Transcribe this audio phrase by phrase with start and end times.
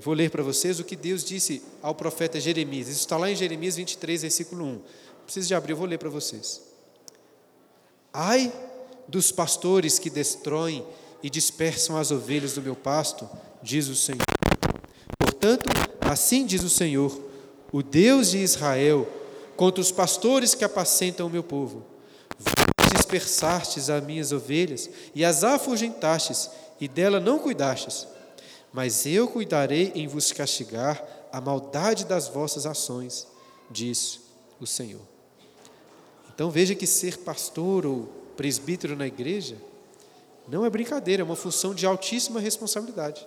[0.00, 2.88] Vou ler para vocês o que Deus disse ao profeta Jeremias.
[2.88, 4.68] Isso está lá em Jeremias 23, versículo 1.
[4.68, 4.80] Não
[5.24, 6.62] preciso de abrir, eu vou ler para vocês.
[8.12, 8.52] Ai
[9.06, 10.84] dos pastores que destroem
[11.22, 13.28] e dispersam as ovelhas do meu pasto,
[13.62, 14.22] diz o Senhor.
[15.18, 15.68] Portanto,
[16.00, 17.20] assim diz o Senhor,
[17.70, 19.08] o Deus de Israel,
[19.56, 21.84] contra os pastores que apacentam o meu povo.
[22.38, 28.06] Vós dispersastes as minhas ovelhas e as afugentastes, e dela não cuidastes
[28.72, 33.26] mas eu cuidarei em vos castigar a maldade das vossas ações,
[33.70, 34.20] diz
[34.60, 35.00] o Senhor.
[36.34, 38.04] Então veja que ser pastor ou
[38.36, 39.56] presbítero na igreja
[40.48, 43.26] não é brincadeira, é uma função de altíssima responsabilidade.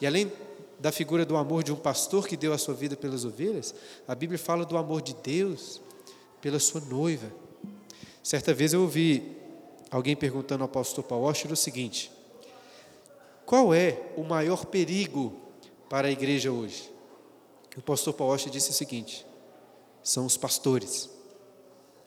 [0.00, 0.32] E além
[0.80, 3.74] da figura do amor de um pastor que deu a sua vida pelas ovelhas,
[4.08, 5.80] a Bíblia fala do amor de Deus
[6.40, 7.30] pela sua noiva.
[8.22, 9.36] Certa vez eu ouvi
[9.90, 12.10] alguém perguntando ao pastor Paulo o seguinte:
[13.52, 15.38] qual é o maior perigo
[15.86, 16.90] para a igreja hoje?
[17.76, 19.26] O pastor Paulo disse o seguinte:
[20.02, 21.10] são os pastores.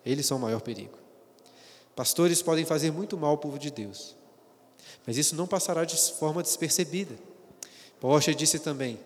[0.04, 0.98] Eles são o maior perigo.
[1.96, 4.16] Pastores podem fazer muito mal ao povo de Deus,
[5.06, 7.16] mas isso não passará de forma despercebida.
[8.02, 9.00] Paulo disse também: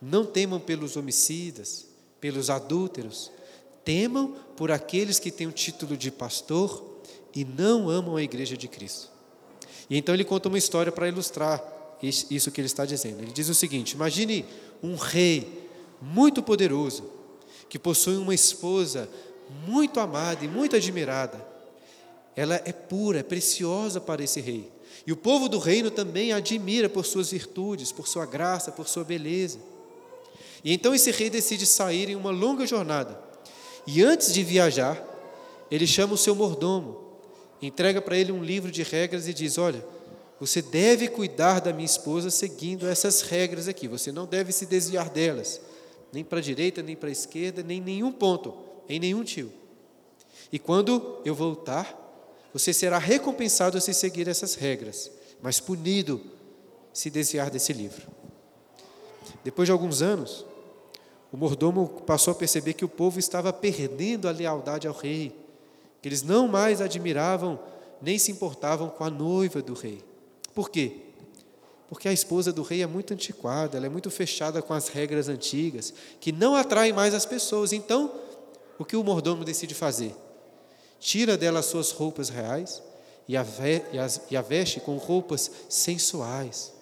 [0.00, 1.86] não temam pelos homicidas,
[2.20, 3.30] pelos adúlteros,
[3.84, 6.98] temam por aqueles que têm o título de pastor
[7.32, 9.12] e não amam a igreja de Cristo.
[9.92, 11.62] E então ele conta uma história para ilustrar
[12.02, 13.20] isso que ele está dizendo.
[13.20, 14.46] Ele diz o seguinte: imagine
[14.82, 15.68] um rei
[16.00, 17.04] muito poderoso
[17.68, 19.06] que possui uma esposa
[19.68, 21.46] muito amada e muito admirada.
[22.34, 24.72] Ela é pura, é preciosa para esse rei.
[25.06, 28.88] E o povo do reino também a admira por suas virtudes, por sua graça, por
[28.88, 29.58] sua beleza.
[30.64, 33.20] E então esse rei decide sair em uma longa jornada.
[33.86, 35.04] E antes de viajar,
[35.70, 37.11] ele chama o seu mordomo
[37.66, 39.84] entrega para ele um livro de regras e diz: Olha,
[40.40, 45.08] você deve cuidar da minha esposa seguindo essas regras aqui, você não deve se desviar
[45.08, 45.60] delas,
[46.12, 48.54] nem para a direita, nem para a esquerda, nem em nenhum ponto,
[48.88, 49.52] em nenhum tio.
[50.52, 51.98] E quando eu voltar,
[52.52, 55.10] você será recompensado se seguir essas regras,
[55.40, 56.20] mas punido
[56.92, 58.06] se desviar desse livro.
[59.42, 60.44] Depois de alguns anos,
[61.32, 65.41] o mordomo passou a perceber que o povo estava perdendo a lealdade ao rei
[66.02, 67.58] que eles não mais admiravam
[68.02, 70.02] nem se importavam com a noiva do rei.
[70.52, 70.96] Por quê?
[71.88, 75.28] Porque a esposa do rei é muito antiquada, ela é muito fechada com as regras
[75.28, 77.72] antigas, que não atraem mais as pessoas.
[77.72, 78.12] Então,
[78.78, 80.14] o que o mordomo decide fazer?
[80.98, 82.82] Tira dela as suas roupas reais
[83.28, 86.72] e a, veste com roupas sensuais.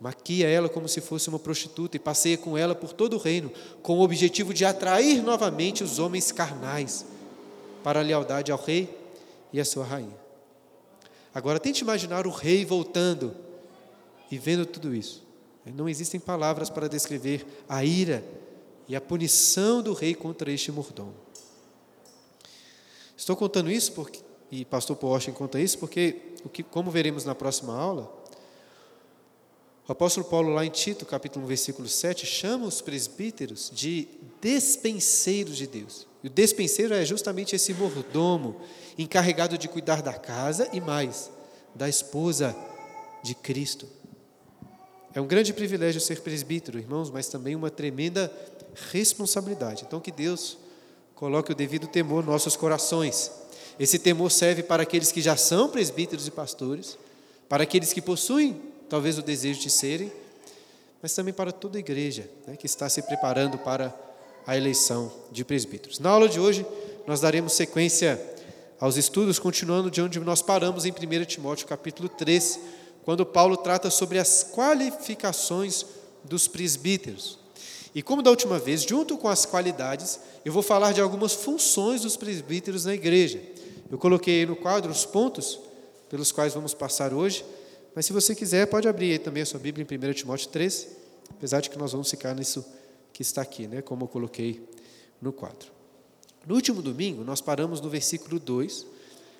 [0.00, 3.52] Maquia ela como se fosse uma prostituta e passeia com ela por todo o reino,
[3.82, 7.04] com o objetivo de atrair novamente os homens carnais
[7.86, 8.92] para a lealdade ao rei
[9.52, 10.18] e à sua rainha.
[11.32, 13.32] Agora tente imaginar o rei voltando
[14.28, 15.22] e vendo tudo isso.
[15.64, 18.24] Não existem palavras para descrever a ira
[18.88, 21.14] e a punição do rei contra este mordomo.
[23.16, 24.18] Estou contando isso porque,
[24.50, 28.12] e pastor Porsche conta isso porque, o que, como veremos na próxima aula,
[29.86, 34.08] o apóstolo Paulo, lá em Tito, capítulo 1, versículo 7, chama os presbíteros de
[34.40, 36.04] despenseiros de Deus.
[36.26, 38.56] E o despenseiro é justamente esse mordomo
[38.98, 41.30] encarregado de cuidar da casa e mais,
[41.72, 42.52] da esposa
[43.22, 43.86] de Cristo.
[45.14, 48.28] É um grande privilégio ser presbítero, irmãos, mas também uma tremenda
[48.90, 49.84] responsabilidade.
[49.86, 50.58] Então, que Deus
[51.14, 53.30] coloque o devido temor nos nossos corações.
[53.78, 56.98] Esse temor serve para aqueles que já são presbíteros e pastores,
[57.48, 60.12] para aqueles que possuem talvez o desejo de serem,
[61.00, 64.05] mas também para toda a igreja né, que está se preparando para
[64.46, 65.98] a eleição de presbíteros.
[65.98, 66.64] Na aula de hoje,
[67.06, 68.20] nós daremos sequência
[68.78, 72.60] aos estudos, continuando de onde nós paramos em 1 Timóteo capítulo 3,
[73.04, 75.84] quando Paulo trata sobre as qualificações
[76.22, 77.38] dos presbíteros.
[77.94, 82.02] E como da última vez, junto com as qualidades, eu vou falar de algumas funções
[82.02, 83.40] dos presbíteros na igreja.
[83.90, 85.58] Eu coloquei aí no quadro os pontos
[86.10, 87.44] pelos quais vamos passar hoje,
[87.94, 90.88] mas se você quiser, pode abrir aí também a sua Bíblia em 1 Timóteo 3,
[91.30, 92.64] apesar de que nós vamos ficar nisso
[93.16, 94.62] que está aqui, né, como eu coloquei
[95.22, 95.72] no quadro.
[96.46, 98.86] No último domingo, nós paramos no versículo 2,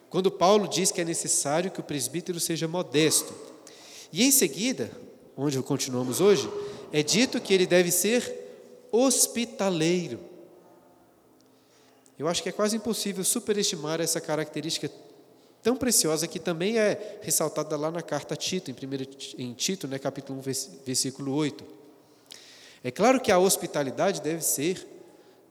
[0.09, 3.35] quando Paulo diz que é necessário que o presbítero seja modesto.
[4.11, 4.91] E em seguida,
[5.37, 6.49] onde continuamos hoje,
[6.91, 10.21] é dito que ele deve ser hospitaleiro.
[12.19, 14.91] Eu acho que é quase impossível superestimar essa característica
[15.63, 19.07] tão preciosa que também é ressaltada lá na carta a Tito, em, primeiro,
[19.37, 20.43] em Tito, né, capítulo 1,
[20.87, 21.76] versículo 8.
[22.83, 24.87] É claro que a hospitalidade deve ser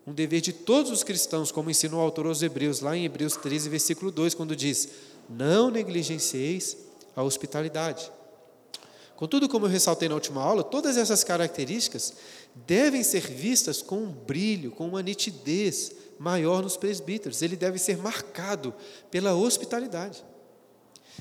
[0.05, 3.35] um dever de todos os cristãos, como ensina o autor aos Hebreus, lá em Hebreus
[3.35, 4.89] 13, versículo 2, quando diz:
[5.29, 6.77] Não negligencieis
[7.15, 8.11] a hospitalidade.
[9.15, 12.13] Contudo, como eu ressaltei na última aula, todas essas características
[12.67, 17.41] devem ser vistas com um brilho, com uma nitidez maior nos presbíteros.
[17.41, 18.73] Ele deve ser marcado
[19.09, 20.23] pela hospitalidade.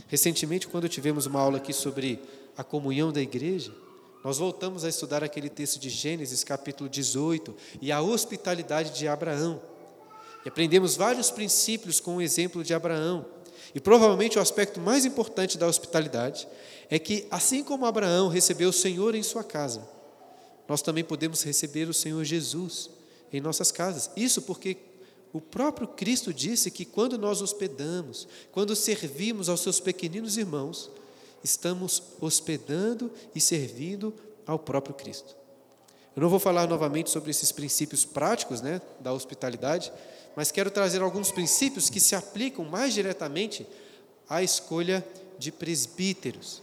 [0.09, 2.21] Recentemente, quando tivemos uma aula aqui sobre
[2.57, 3.73] a comunhão da igreja,
[4.25, 9.61] nós voltamos a estudar aquele texto de Gênesis, capítulo 18, e a hospitalidade de Abraão.
[10.43, 13.27] E aprendemos vários princípios com o exemplo de Abraão.
[13.75, 16.49] E provavelmente o aspecto mais importante da hospitalidade
[16.89, 19.87] é que, assim como Abraão recebeu o Senhor em sua casa,
[20.67, 22.89] nós também podemos receber o Senhor Jesus
[23.31, 24.11] em nossas casas.
[24.17, 24.79] Isso porque
[25.35, 30.91] o próprio Cristo disse que quando nós hospedamos, quando servimos aos seus pequeninos irmãos,
[31.45, 34.15] estamos hospedando e servindo
[34.47, 35.37] ao próprio Cristo.
[36.17, 39.93] Eu não vou falar novamente sobre esses princípios práticos né, da hospitalidade,
[40.35, 43.67] mas quero trazer alguns princípios que se aplicam mais diretamente
[44.29, 45.07] à escolha
[45.39, 46.63] de presbíteros.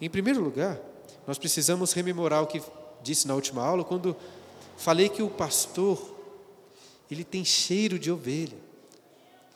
[0.00, 0.80] Em primeiro lugar,
[1.26, 2.62] nós precisamos rememorar o que
[3.02, 4.16] disse na última aula, quando
[4.76, 6.14] falei que o pastor,
[7.10, 8.56] ele tem cheiro de ovelha.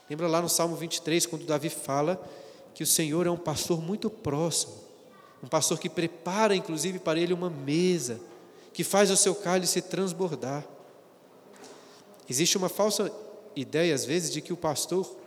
[0.09, 2.21] Lembra lá no Salmo 23, quando Davi fala
[2.73, 4.73] que o Senhor é um pastor muito próximo,
[5.43, 8.19] um pastor que prepara, inclusive, para ele uma mesa,
[8.73, 10.65] que faz o seu cálice transbordar.
[12.29, 13.11] Existe uma falsa
[13.55, 15.17] ideia, às vezes, de que o pastor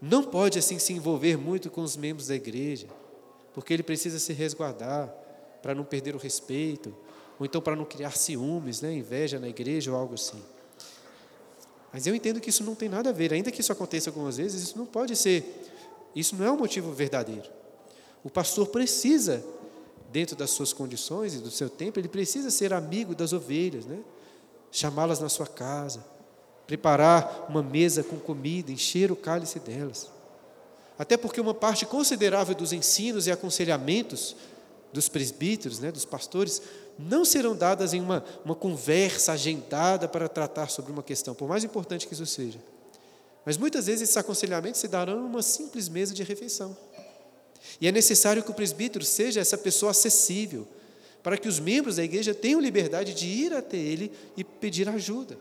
[0.00, 2.86] não pode assim se envolver muito com os membros da igreja,
[3.52, 5.12] porque ele precisa se resguardar
[5.62, 6.94] para não perder o respeito,
[7.38, 10.42] ou então para não criar ciúmes, né, inveja na igreja ou algo assim.
[11.92, 14.36] Mas eu entendo que isso não tem nada a ver, ainda que isso aconteça algumas
[14.36, 15.67] vezes, isso não pode ser,
[16.18, 17.48] isso não é um motivo verdadeiro.
[18.24, 19.44] O pastor precisa,
[20.10, 24.00] dentro das suas condições e do seu tempo, ele precisa ser amigo das ovelhas, né?
[24.70, 26.04] chamá-las na sua casa,
[26.66, 30.10] preparar uma mesa com comida, encher o cálice delas.
[30.98, 34.36] Até porque uma parte considerável dos ensinos e aconselhamentos
[34.92, 36.60] dos presbíteros, né, dos pastores,
[36.98, 41.62] não serão dadas em uma, uma conversa agendada para tratar sobre uma questão, por mais
[41.62, 42.58] importante que isso seja.
[43.48, 46.76] Mas muitas vezes esses aconselhamentos se darão numa simples mesa de refeição.
[47.80, 50.68] E é necessário que o presbítero seja essa pessoa acessível,
[51.22, 55.38] para que os membros da igreja tenham liberdade de ir até ele e pedir ajuda.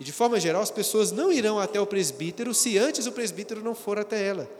[0.00, 3.62] E de forma geral, as pessoas não irão até o presbítero se antes o presbítero
[3.62, 4.50] não for até ela.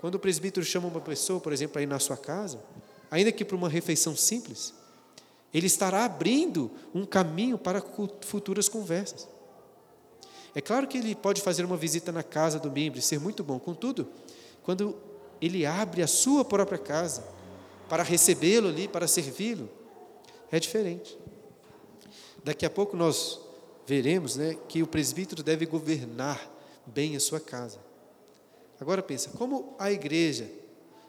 [0.00, 2.58] Quando o presbítero chama uma pessoa, por exemplo, para ir na sua casa,
[3.10, 4.72] ainda que para uma refeição simples,
[5.52, 7.84] ele estará abrindo um caminho para
[8.22, 9.28] futuras conversas.
[10.54, 13.42] É claro que ele pode fazer uma visita na casa do membro e ser muito
[13.42, 14.08] bom, contudo,
[14.62, 14.96] quando
[15.40, 17.24] ele abre a sua própria casa,
[17.88, 19.68] para recebê-lo ali, para servi-lo,
[20.50, 21.18] é diferente.
[22.44, 23.40] Daqui a pouco nós
[23.86, 26.50] veremos né, que o presbítero deve governar
[26.86, 27.78] bem a sua casa.
[28.80, 30.50] Agora pensa, como a igreja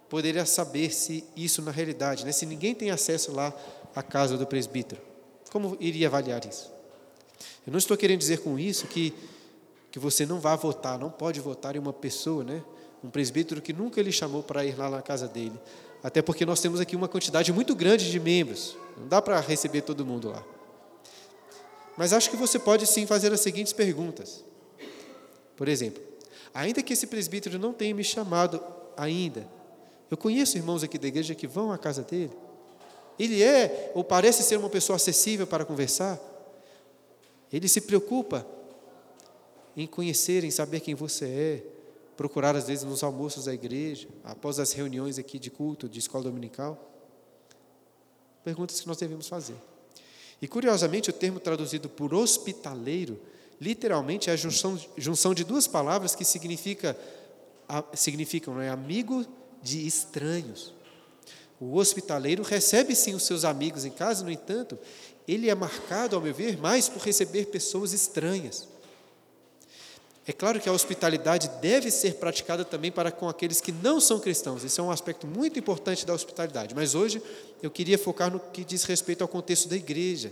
[0.10, 3.54] poderia saber se isso na realidade, né, se ninguém tem acesso lá
[3.96, 5.02] à casa do presbítero?
[5.52, 6.72] Como iria avaliar isso?
[7.66, 9.14] Eu não estou querendo dizer com isso que,
[9.94, 12.64] que você não vá votar, não pode votar em uma pessoa, né,
[13.04, 15.54] um presbítero que nunca lhe chamou para ir lá na casa dele.
[16.02, 18.76] Até porque nós temos aqui uma quantidade muito grande de membros.
[18.98, 20.44] Não dá para receber todo mundo lá.
[21.96, 24.44] Mas acho que você pode sim fazer as seguintes perguntas.
[25.56, 26.02] Por exemplo,
[26.52, 28.60] ainda que esse presbítero não tenha me chamado
[28.98, 29.48] ainda,
[30.10, 32.34] eu conheço irmãos aqui da igreja que vão à casa dele.
[33.20, 36.20] Ele é ou parece ser uma pessoa acessível para conversar.
[37.52, 38.44] Ele se preocupa
[39.76, 41.64] em conhecer, em saber quem você é,
[42.16, 46.24] procurar às vezes nos almoços da igreja, após as reuniões aqui de culto, de escola
[46.24, 46.92] dominical?
[48.44, 49.56] Perguntas que nós devemos fazer.
[50.42, 53.20] E curiosamente, o termo traduzido por hospitaleiro,
[53.60, 56.98] literalmente é a junção, junção de duas palavras que significa,
[57.94, 59.26] significam não é, amigo
[59.62, 60.74] de estranhos.
[61.60, 64.78] O hospitaleiro recebe sim os seus amigos em casa, no entanto,
[65.26, 68.68] ele é marcado, ao meu ver, mais por receber pessoas estranhas.
[70.26, 74.20] É claro que a hospitalidade deve ser praticada também para com aqueles que não são
[74.20, 74.64] cristãos.
[74.64, 76.74] Esse é um aspecto muito importante da hospitalidade.
[76.74, 77.22] Mas hoje
[77.62, 80.32] eu queria focar no que diz respeito ao contexto da igreja.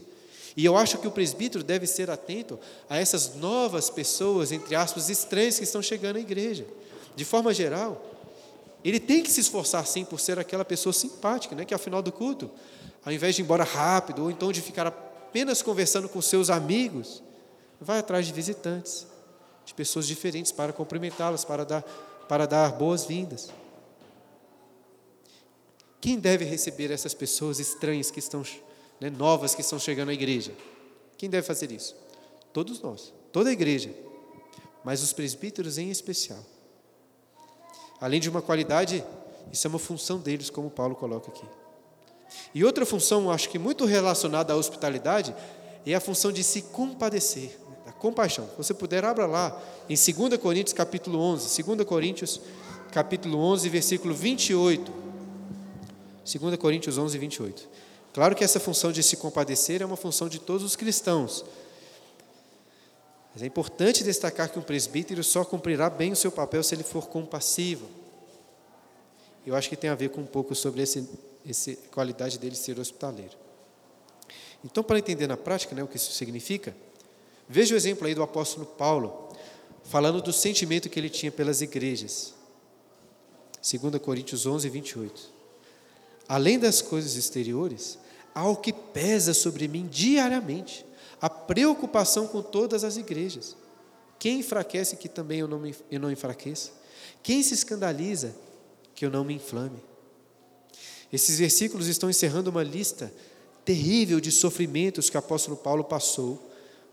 [0.55, 2.57] E eu acho que o presbítero deve ser atento
[2.89, 6.65] a essas novas pessoas, entre aspas, estranhas que estão chegando à igreja.
[7.13, 8.01] De forma geral,
[8.83, 12.01] ele tem que se esforçar sim por ser aquela pessoa simpática, né, que ao final
[12.01, 12.49] do culto,
[13.05, 17.21] ao invés de ir embora rápido ou então de ficar apenas conversando com seus amigos,
[17.79, 19.10] vai atrás de visitantes
[19.65, 21.81] de pessoas diferentes para cumprimentá-las, para dar,
[22.27, 23.49] para dar boas-vindas.
[25.99, 28.43] Quem deve receber essas pessoas estranhas que estão,
[28.99, 30.51] né, novas que estão chegando à igreja?
[31.17, 31.95] Quem deve fazer isso?
[32.51, 33.93] Todos nós, toda a igreja,
[34.83, 36.43] mas os presbíteros em especial.
[37.99, 39.03] Além de uma qualidade
[39.51, 41.45] Isso é uma função deles, como Paulo coloca aqui.
[42.53, 45.35] E outra função, acho que muito relacionada à hospitalidade,
[45.85, 47.57] é a função de se compadecer,
[48.01, 48.47] compaixão.
[48.47, 52.41] Se você puder, abra lá em 2 Coríntios capítulo 11, 2 Coríntios
[52.91, 54.91] capítulo 11, versículo 28.
[56.25, 57.69] 2 Coríntios 11, 28.
[58.11, 61.45] Claro que essa função de se compadecer é uma função de todos os cristãos.
[63.33, 66.83] Mas é importante destacar que um presbítero só cumprirá bem o seu papel se ele
[66.83, 67.87] for compassivo.
[69.45, 71.05] Eu acho que tem a ver com um pouco sobre essa
[71.91, 73.37] qualidade dele ser hospitaleiro.
[74.65, 76.75] Então, para entender na prática né, o que isso significa,
[77.51, 79.29] veja o exemplo aí do apóstolo Paulo,
[79.83, 82.33] falando do sentimento que ele tinha pelas igrejas.
[83.61, 85.29] 2 Coríntios 11, 28.
[86.27, 87.99] Além das coisas exteriores,
[88.33, 90.85] há o que pesa sobre mim diariamente,
[91.19, 93.57] a preocupação com todas as igrejas.
[94.17, 96.71] Quem enfraquece que também eu não, me, eu não enfraqueça?
[97.21, 98.33] Quem se escandaliza
[98.95, 99.79] que eu não me inflame?
[101.11, 103.11] Esses versículos estão encerrando uma lista
[103.65, 106.50] terrível de sofrimentos que o apóstolo Paulo passou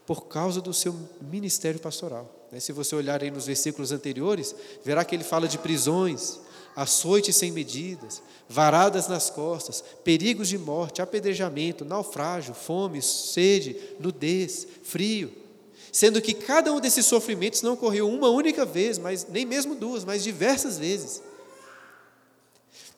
[0.08, 2.34] por causa do seu ministério pastoral.
[2.50, 6.38] Né, se você olhar aí nos versículos anteriores, verá que ele fala de prisões,
[6.74, 15.30] açoites sem medidas, varadas nas costas, perigos de morte, apedrejamento, naufrágio, fome, sede, nudez, frio.
[15.92, 20.06] Sendo que cada um desses sofrimentos não ocorreu uma única vez, mas nem mesmo duas,
[20.06, 21.22] mas diversas vezes.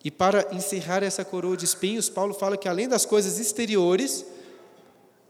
[0.04, 4.24] E para encerrar essa coroa de espinhos, Paulo fala que além das coisas exteriores,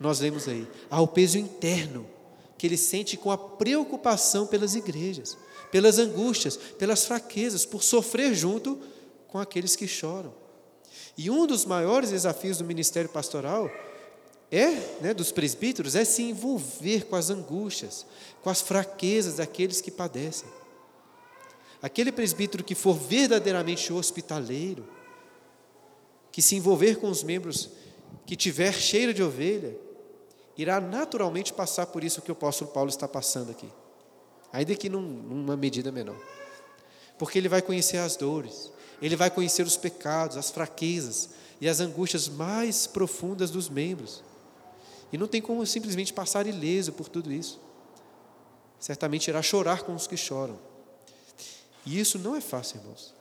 [0.00, 2.06] nós vemos aí, há o peso interno
[2.56, 5.36] que ele sente com a preocupação pelas igrejas,
[5.70, 8.78] pelas angústias, pelas fraquezas, por sofrer junto
[9.28, 10.34] com aqueles que choram.
[11.16, 13.70] E um dos maiores desafios do ministério pastoral
[14.50, 18.04] é, né, dos presbíteros, é se envolver com as angústias,
[18.42, 20.48] com as fraquezas daqueles que padecem.
[21.80, 24.86] Aquele presbítero que for verdadeiramente hospitaleiro,
[26.32, 27.70] que se envolver com os membros,
[28.26, 29.76] que tiver cheiro de ovelha,
[30.60, 33.68] irá naturalmente passar por isso que o apóstolo Paulo está passando aqui,
[34.52, 36.20] ainda que num, numa medida menor.
[37.18, 41.80] Porque ele vai conhecer as dores, ele vai conhecer os pecados, as fraquezas e as
[41.80, 44.22] angústias mais profundas dos membros.
[45.10, 47.58] E não tem como simplesmente passar ileso por tudo isso.
[48.78, 50.58] Certamente irá chorar com os que choram.
[51.86, 53.14] E isso não é fácil, irmãos.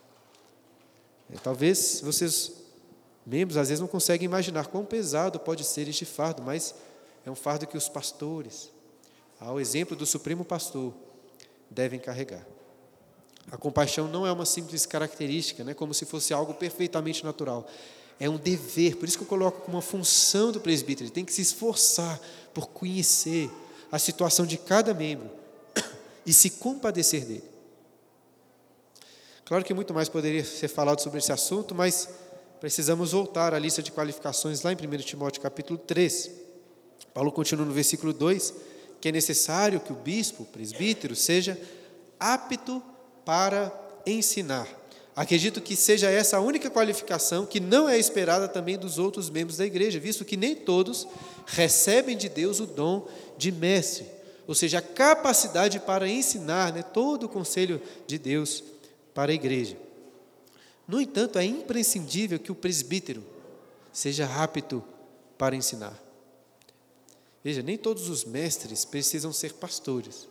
[1.34, 2.51] É, talvez vocês,
[3.25, 6.75] membros, às vezes não conseguem imaginar quão pesado pode ser este fardo, mas
[7.25, 8.69] é um fardo que os pastores,
[9.39, 10.93] ao exemplo do Supremo Pastor,
[11.69, 12.45] devem carregar.
[13.51, 17.67] A compaixão não é uma simples característica, né, como se fosse algo perfeitamente natural.
[18.19, 21.05] É um dever, por isso que eu coloco como uma função do presbítero.
[21.05, 22.19] Ele tem que se esforçar
[22.53, 23.49] por conhecer
[23.91, 25.29] a situação de cada membro
[26.25, 27.49] e se compadecer dele.
[29.45, 32.07] Claro que muito mais poderia ser falado sobre esse assunto, mas
[32.59, 36.49] precisamos voltar à lista de qualificações lá em 1 Timóteo capítulo 3.
[37.19, 38.53] Paulo continua no versículo 2,
[39.01, 41.59] que é necessário que o bispo, o presbítero, seja
[42.17, 42.81] apto
[43.25, 43.73] para
[44.05, 44.65] ensinar.
[45.13, 49.57] Acredito que seja essa a única qualificação que não é esperada também dos outros membros
[49.57, 51.09] da igreja, visto que nem todos
[51.45, 53.05] recebem de Deus o dom
[53.38, 54.07] de mestre,
[54.47, 58.63] ou seja, a capacidade para ensinar né, todo o conselho de Deus
[59.13, 59.75] para a igreja.
[60.88, 63.21] No entanto, é imprescindível que o presbítero
[63.91, 64.81] seja apto
[65.38, 66.07] para ensinar.
[67.43, 70.27] Veja, nem todos os mestres precisam ser pastores.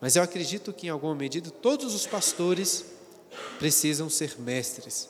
[0.00, 2.84] Mas eu acredito que, em alguma medida, todos os pastores
[3.58, 5.08] precisam ser mestres.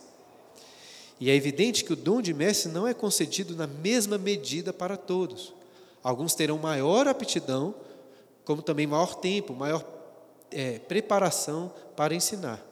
[1.21, 4.97] E é evidente que o dom de mestre não é concedido na mesma medida para
[4.97, 5.55] todos.
[6.03, 7.75] Alguns terão maior aptidão,
[8.45, 9.85] como também maior tempo, maior
[10.51, 12.67] é, preparação para ensinar.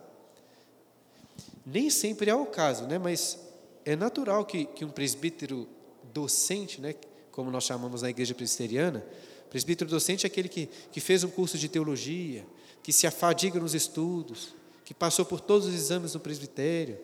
[1.64, 2.98] Nem sempre é o caso, né?
[2.98, 3.38] mas
[3.84, 5.68] é natural que, que um presbítero
[6.12, 6.94] docente, né?
[7.38, 9.06] Como nós chamamos na igreja presbiteriana,
[9.48, 12.44] Presbítero docente é aquele que, que fez um curso de teologia,
[12.82, 16.98] que se afadiga nos estudos, que passou por todos os exames no presbitério.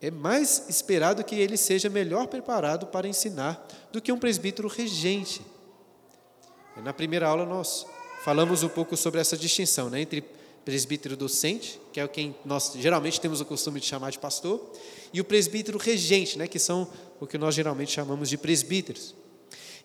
[0.00, 5.42] É mais esperado que ele seja melhor preparado para ensinar do que um presbítero regente.
[6.78, 7.86] Na primeira aula nós
[8.24, 10.24] falamos um pouco sobre essa distinção né, entre
[10.66, 14.60] presbítero docente, que é quem nós geralmente temos o costume de chamar de pastor,
[15.12, 16.88] e o presbítero regente, né, que são
[17.20, 19.14] o que nós geralmente chamamos de presbíteros.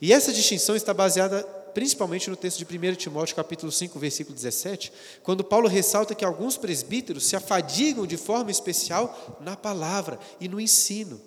[0.01, 1.43] E essa distinção está baseada
[1.75, 6.57] principalmente no texto de 1 Timóteo, capítulo 5, versículo 17, quando Paulo ressalta que alguns
[6.57, 11.21] presbíteros se afadigam de forma especial na palavra e no ensino.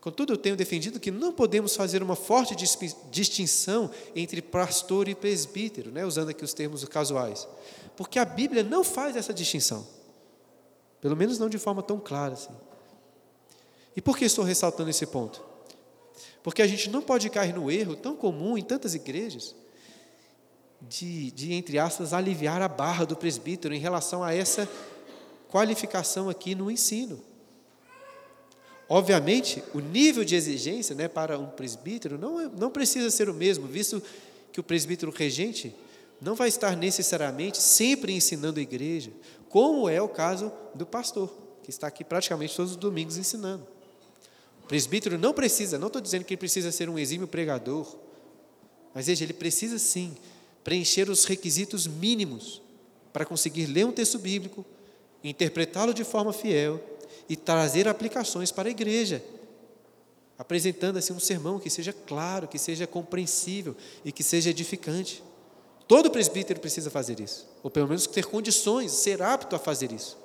[0.00, 2.56] Contudo, eu tenho defendido que não podemos fazer uma forte
[3.10, 7.46] distinção entre pastor e presbítero, né, usando aqui os termos casuais,
[8.00, 9.86] porque a Bíblia não faz essa distinção.
[11.02, 12.54] Pelo menos não de forma tão clara assim.
[13.94, 15.44] E por que estou ressaltando esse ponto?
[16.42, 19.54] Porque a gente não pode cair no erro tão comum em tantas igrejas
[20.80, 24.66] de, de, entre aspas, aliviar a barra do presbítero em relação a essa
[25.50, 27.22] qualificação aqui no ensino.
[28.88, 33.34] Obviamente, o nível de exigência né, para um presbítero não, é, não precisa ser o
[33.34, 34.02] mesmo, visto
[34.50, 35.76] que o presbítero regente
[36.20, 39.10] não vai estar necessariamente sempre ensinando a igreja,
[39.48, 43.66] como é o caso do pastor, que está aqui praticamente todos os domingos ensinando.
[44.62, 47.96] O presbítero não precisa, não estou dizendo que ele precisa ser um exímio pregador,
[48.94, 50.16] mas veja, ele precisa sim
[50.62, 52.60] preencher os requisitos mínimos
[53.12, 54.64] para conseguir ler um texto bíblico,
[55.24, 56.80] interpretá-lo de forma fiel
[57.28, 59.22] e trazer aplicações para a igreja,
[60.38, 65.22] apresentando assim um sermão que seja claro, que seja compreensível e que seja edificante.
[65.90, 70.16] Todo presbítero precisa fazer isso, ou pelo menos ter condições, ser apto a fazer isso.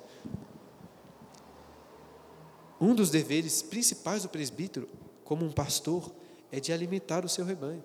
[2.79, 4.87] Um dos deveres principais do presbítero,
[5.23, 6.11] como um pastor,
[6.51, 7.83] é de alimentar o seu rebanho.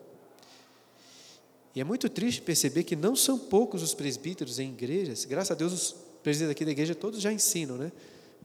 [1.75, 5.55] E é muito triste perceber que não são poucos os presbíteros em igrejas, graças a
[5.55, 7.91] Deus os presbíteros aqui da igreja todos já ensinam, né?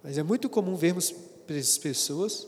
[0.01, 1.13] Mas é muito comum vermos
[1.81, 2.47] pessoas,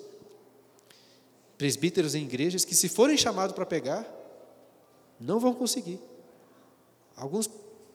[1.58, 4.10] presbíteros em igrejas, que se forem chamados para pegar,
[5.20, 6.00] não vão conseguir.
[7.18, 7.50] Alguns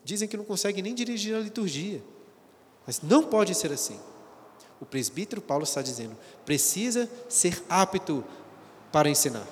[0.04, 2.02] dizem que não conseguem nem dirigir a liturgia,
[2.84, 3.98] mas não pode ser assim.
[4.80, 8.24] O presbítero, Paulo está dizendo, precisa ser apto
[8.90, 9.46] para ensinar.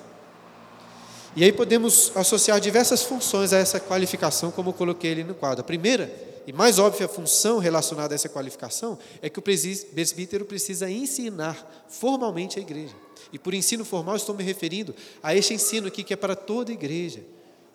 [1.33, 5.61] E aí podemos associar diversas funções a essa qualificação, como eu coloquei ali no quadro.
[5.61, 6.13] A primeira
[6.45, 12.59] e mais óbvia função relacionada a essa qualificação é que o presbítero precisa ensinar formalmente
[12.59, 12.95] a igreja.
[13.31, 16.71] E por ensino formal estou me referindo a este ensino aqui que é para toda
[16.71, 17.23] a igreja,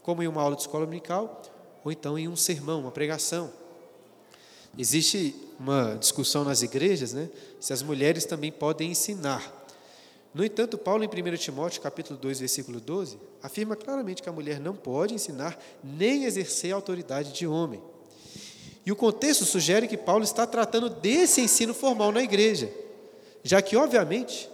[0.02, 1.40] como em uma aula de escola dominical
[1.86, 3.48] ou então em um sermão, uma pregação.
[4.76, 9.54] Existe uma discussão nas igrejas, né, se as mulheres também podem ensinar.
[10.34, 14.58] No entanto, Paulo, em 1 Timóteo, capítulo 2, versículo 12, afirma claramente que a mulher
[14.58, 17.80] não pode ensinar nem exercer a autoridade de homem.
[18.84, 22.68] E o contexto sugere que Paulo está tratando desse ensino formal na igreja,
[23.44, 24.50] já que, obviamente,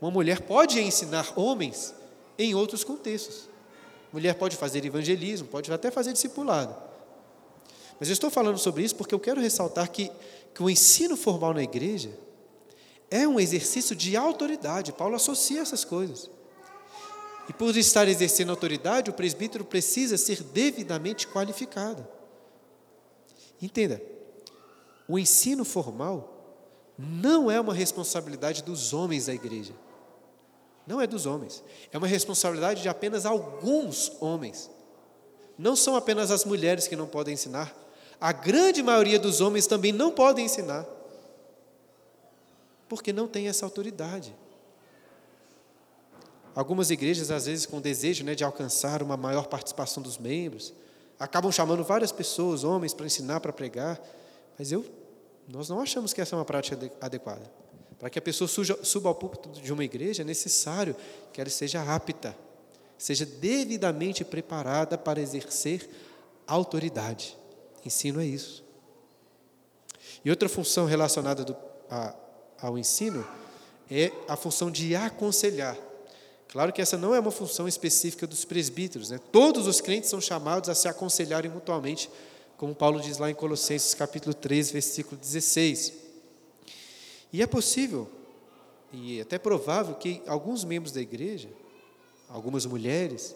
[0.00, 1.94] uma mulher pode ensinar homens
[2.38, 3.49] em outros contextos.
[4.12, 6.74] Mulher pode fazer evangelismo, pode até fazer discipulado.
[7.98, 10.10] Mas eu estou falando sobre isso porque eu quero ressaltar que,
[10.54, 12.10] que o ensino formal na igreja
[13.10, 14.92] é um exercício de autoridade.
[14.92, 16.30] Paulo associa essas coisas.
[17.48, 22.06] E por estar exercendo autoridade, o presbítero precisa ser devidamente qualificado.
[23.60, 24.00] Entenda,
[25.08, 26.36] o ensino formal
[26.96, 29.74] não é uma responsabilidade dos homens da igreja.
[30.90, 31.62] Não é dos homens.
[31.92, 34.68] É uma responsabilidade de apenas alguns homens.
[35.56, 37.72] Não são apenas as mulheres que não podem ensinar.
[38.20, 40.84] A grande maioria dos homens também não podem ensinar
[42.88, 44.34] porque não tem essa autoridade.
[46.56, 50.74] Algumas igrejas, às vezes, com desejo né, de alcançar uma maior participação dos membros,
[51.20, 54.00] acabam chamando várias pessoas, homens, para ensinar, para pregar,
[54.58, 54.84] mas eu,
[55.46, 57.59] nós não achamos que essa é uma prática adequada.
[58.00, 60.96] Para que a pessoa suja, suba ao púlpito de uma igreja, é necessário
[61.34, 62.34] que ela seja apta,
[62.96, 65.86] seja devidamente preparada para exercer
[66.46, 67.36] autoridade.
[67.84, 68.64] Ensino é isso.
[70.24, 71.54] E outra função relacionada do,
[71.90, 72.14] a,
[72.58, 73.26] ao ensino
[73.90, 75.76] é a função de aconselhar.
[76.48, 79.20] Claro que essa não é uma função específica dos presbíteros, né?
[79.30, 82.10] Todos os crentes são chamados a se aconselharem mutuamente,
[82.56, 86.09] como Paulo diz lá em Colossenses capítulo 3, versículo 16.
[87.32, 88.08] E é possível,
[88.92, 91.48] e até provável, que alguns membros da igreja,
[92.28, 93.34] algumas mulheres,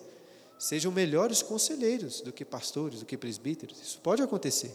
[0.59, 3.81] sejam melhores conselheiros do que pastores, do que presbíteros.
[3.81, 4.75] Isso pode acontecer.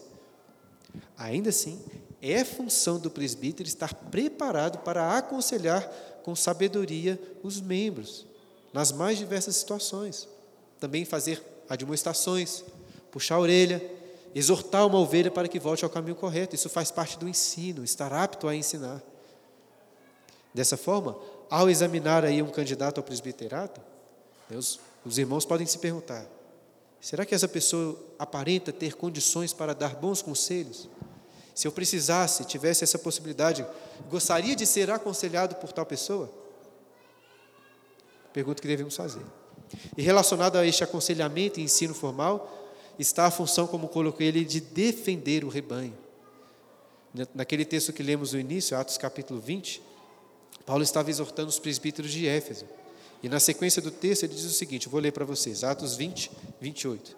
[1.17, 1.79] Ainda assim,
[2.21, 5.88] é função do presbítero estar preparado para aconselhar
[6.23, 8.25] com sabedoria os membros,
[8.73, 10.27] nas mais diversas situações.
[10.79, 12.63] Também fazer admoestações,
[13.12, 13.99] puxar a orelha,
[14.34, 16.56] exortar uma ovelha para que volte ao caminho correto.
[16.56, 19.02] Isso faz parte do ensino, estar apto a ensinar.
[20.54, 21.18] Dessa forma,
[21.50, 23.82] ao examinar aí um candidato ao presbiterato,
[24.52, 26.26] os, os irmãos podem se perguntar:
[27.00, 30.89] será que essa pessoa aparenta ter condições para dar bons conselhos?
[31.54, 33.65] Se eu precisasse, tivesse essa possibilidade,
[34.10, 36.32] gostaria de ser aconselhado por tal pessoa?
[38.32, 39.26] Pergunta que devemos fazer.
[39.98, 42.59] E relacionado a este aconselhamento e ensino formal,
[43.02, 45.98] está a função, como coloquei ele, de defender o rebanho.
[47.34, 49.82] Naquele texto que lemos no início, Atos capítulo 20,
[50.66, 52.66] Paulo estava exortando os presbíteros de Éfeso.
[53.24, 56.32] E na sequência do texto ele diz o seguinte, vou ler para vocês, Atos 20,
[56.62, 57.18] 28.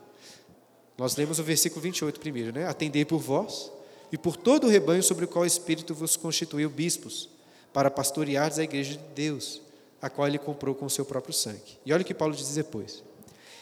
[0.98, 2.68] Nós lemos o versículo 28 primeiro, né?
[2.68, 3.72] Atendei por vós,
[4.12, 7.30] e por todo o rebanho sobre o qual o Espírito vos constituiu bispos,
[7.74, 9.62] para pastoreares a igreja de Deus,
[10.02, 11.80] a qual ele comprou com o seu próprio sangue.
[11.86, 13.02] E olha o que Paulo diz depois.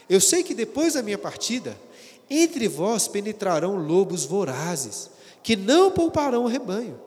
[0.10, 1.78] Eu sei que depois da minha partida,
[2.30, 5.10] entre vós penetrarão lobos vorazes,
[5.42, 7.00] que não pouparão o rebanho,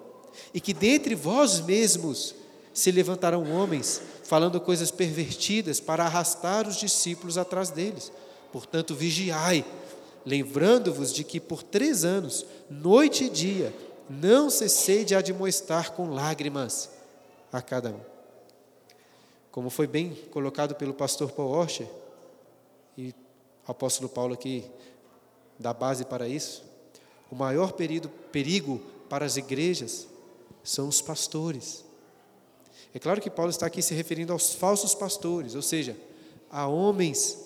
[0.52, 2.34] e que dentre vós mesmos
[2.72, 8.10] se levantarão homens, falando coisas pervertidas para arrastar os discípulos atrás deles.
[8.50, 9.64] Portanto, vigiai,
[10.24, 13.74] lembrando-vos de que por três anos, noite e dia,
[14.08, 16.90] não cessei de admoestar com lágrimas
[17.52, 18.00] a cada um.
[19.50, 21.86] Como foi bem colocado pelo pastor Paul Washer,
[22.96, 24.64] e o apóstolo Paulo aqui
[25.58, 26.64] dá base para isso,
[27.30, 30.06] o maior perigo, perigo para as igrejas
[30.62, 31.84] são os pastores.
[32.94, 35.96] É claro que Paulo está aqui se referindo aos falsos pastores, ou seja,
[36.50, 37.38] a homens,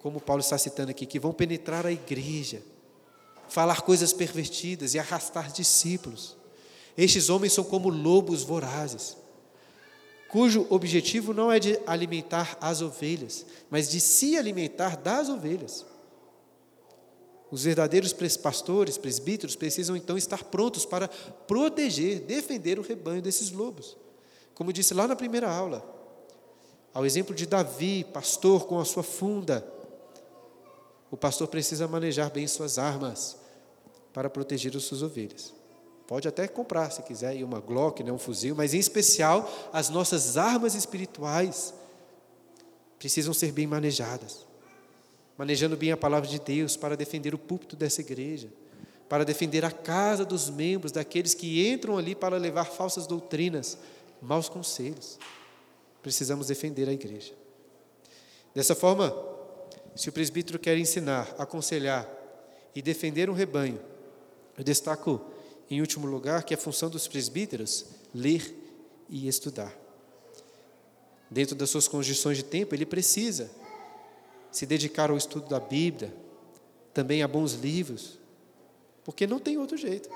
[0.00, 2.62] como Paulo está citando aqui, que vão penetrar a igreja,
[3.48, 6.36] falar coisas pervertidas e arrastar discípulos.
[6.96, 9.16] Estes homens são como lobos vorazes,
[10.28, 15.86] cujo objetivo não é de alimentar as ovelhas, mas de se alimentar das ovelhas.
[17.50, 23.96] Os verdadeiros pastores, presbíteros, precisam então estar prontos para proteger, defender o rebanho desses lobos.
[24.54, 25.84] Como disse lá na primeira aula,
[26.94, 29.66] ao exemplo de Davi, pastor com a sua funda,
[31.10, 33.36] o pastor precisa manejar bem suas armas
[34.12, 35.52] para proteger as suas ovelhas.
[36.06, 40.36] Pode até comprar, se quiser, uma Glock, né, um fuzil, mas em especial as nossas
[40.36, 41.74] armas espirituais
[42.98, 44.49] precisam ser bem manejadas
[45.40, 48.52] manejando bem a palavra de Deus para defender o púlpito dessa igreja,
[49.08, 53.78] para defender a casa dos membros, daqueles que entram ali para levar falsas doutrinas,
[54.20, 55.18] maus conselhos.
[56.02, 57.32] Precisamos defender a igreja.
[58.54, 59.16] Dessa forma,
[59.96, 62.06] se o presbítero quer ensinar, aconselhar
[62.74, 63.80] e defender um rebanho,
[64.58, 65.22] eu destaco,
[65.70, 68.54] em último lugar, que a função dos presbíteros ler
[69.08, 69.74] e estudar.
[71.30, 73.50] Dentro das suas condições de tempo, ele precisa
[74.50, 76.14] se dedicar ao estudo da Bíblia,
[76.92, 78.18] também a bons livros,
[79.04, 80.08] porque não tem outro jeito.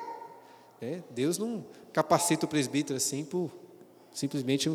[0.81, 1.03] Né?
[1.11, 3.51] Deus não capacita o presbítero assim por
[4.12, 4.70] simplesmente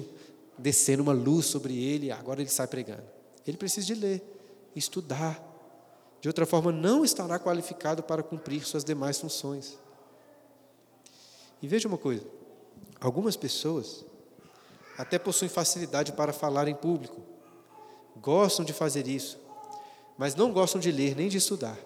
[0.57, 3.03] descendo uma luz sobre ele agora ele sai pregando.
[3.47, 4.21] Ele precisa de ler,
[4.75, 5.45] estudar.
[6.21, 9.77] De outra forma, não estará qualificado para cumprir suas demais funções.
[11.61, 12.25] E veja uma coisa:
[12.99, 14.05] algumas pessoas
[14.97, 17.21] até possuem facilidade para falar em público,
[18.17, 19.38] gostam de fazer isso,
[20.19, 21.79] mas não gostam de ler nem de estudar.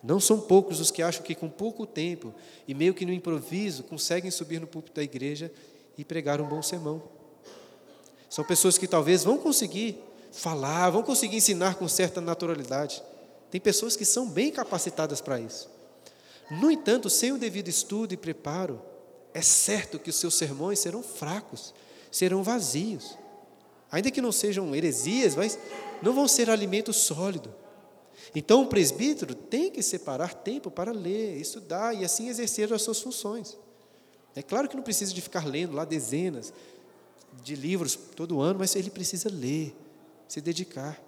[0.00, 2.32] Não são poucos os que acham que com pouco tempo
[2.68, 5.50] e meio que no improviso conseguem subir no púlpito da igreja
[5.98, 7.02] e pregar um bom sermão.
[8.30, 9.98] São pessoas que talvez vão conseguir
[10.30, 13.02] falar, vão conseguir ensinar com certa naturalidade.
[13.50, 15.68] Tem pessoas que são bem capacitadas para isso.
[16.48, 18.80] No entanto, sem o devido estudo e preparo,
[19.34, 21.74] é certo que os seus sermões serão fracos,
[22.12, 23.18] serão vazios.
[23.90, 25.58] Ainda que não sejam heresias, mas
[26.02, 27.54] não vão ser alimento sólido.
[28.34, 33.00] Então, o presbítero tem que separar tempo para ler, estudar e assim exercer as suas
[33.00, 33.56] funções.
[34.34, 36.52] É claro que não precisa de ficar lendo lá dezenas
[37.42, 39.74] de livros todo ano, mas ele precisa ler,
[40.28, 41.00] se dedicar.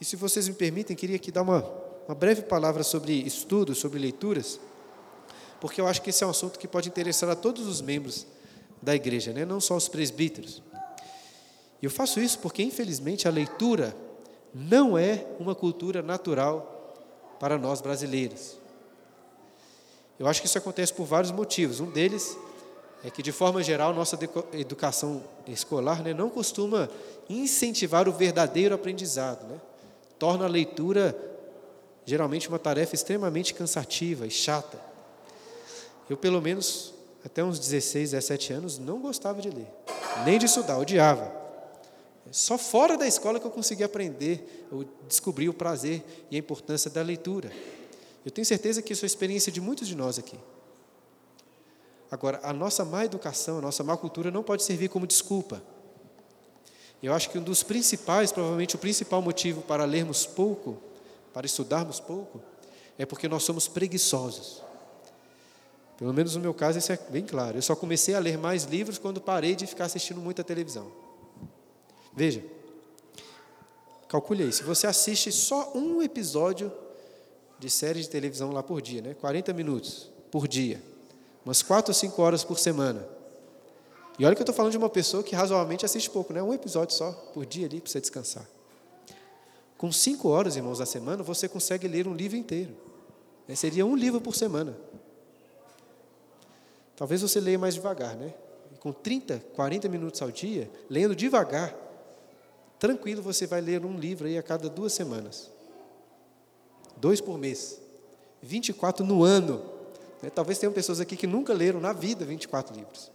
[0.00, 1.62] E se vocês me permitem, queria aqui dar uma,
[2.06, 4.60] uma breve palavra sobre estudos, sobre leituras,
[5.60, 8.26] porque eu acho que esse é um assunto que pode interessar a todos os membros
[8.82, 9.44] da igreja, né?
[9.44, 10.62] não só os presbíteros.
[11.80, 13.94] E eu faço isso porque, infelizmente, a leitura
[14.54, 16.94] não é uma cultura natural
[17.38, 18.56] para nós brasileiros.
[20.18, 21.80] Eu acho que isso acontece por vários motivos.
[21.80, 22.36] Um deles
[23.04, 24.18] é que, de forma geral, nossa
[24.54, 26.88] educação escolar né, não costuma
[27.28, 29.46] incentivar o verdadeiro aprendizado.
[29.46, 29.60] Né?
[30.18, 31.14] Torna a leitura,
[32.06, 34.80] geralmente, uma tarefa extremamente cansativa e chata.
[36.08, 39.68] Eu, pelo menos, até uns 16, 17 anos, não gostava de ler,
[40.24, 41.45] nem de estudar, odiava.
[42.32, 46.90] Só fora da escola que eu consegui aprender, eu descobri o prazer e a importância
[46.90, 47.52] da leitura.
[48.24, 50.36] Eu tenho certeza que isso é a experiência de muitos de nós aqui.
[52.10, 55.62] Agora, a nossa má educação, a nossa má cultura não pode servir como desculpa.
[57.02, 60.78] Eu acho que um dos principais, provavelmente o principal motivo para lermos pouco,
[61.32, 62.42] para estudarmos pouco,
[62.98, 64.62] é porque nós somos preguiçosos.
[65.98, 67.58] Pelo menos no meu caso, isso é bem claro.
[67.58, 71.05] Eu só comecei a ler mais livros quando parei de ficar assistindo muita televisão.
[72.16, 72.42] Veja,
[74.08, 76.72] calcule aí, se você assiste só um episódio
[77.58, 79.12] de série de televisão lá por dia, né?
[79.12, 80.82] 40 minutos por dia,
[81.44, 83.06] umas 4 ou 5 horas por semana.
[84.18, 86.42] E olha que eu estou falando de uma pessoa que razoavelmente assiste pouco, né?
[86.42, 88.48] Um episódio só por dia ali para você descansar.
[89.76, 92.74] Com 5 horas, irmãos, na semana, você consegue ler um livro inteiro.
[93.46, 93.54] Né?
[93.54, 94.74] Seria um livro por semana.
[96.96, 98.32] Talvez você leia mais devagar, né?
[98.80, 101.85] Com 30, 40 minutos ao dia, lendo devagar,
[102.78, 105.50] tranquilo você vai ler um livro aí a cada duas semanas.
[106.96, 107.80] Dois por mês.
[108.42, 109.62] 24 no ano.
[110.22, 110.30] Né?
[110.30, 113.10] Talvez tenham pessoas aqui que nunca leram na vida 24 livros.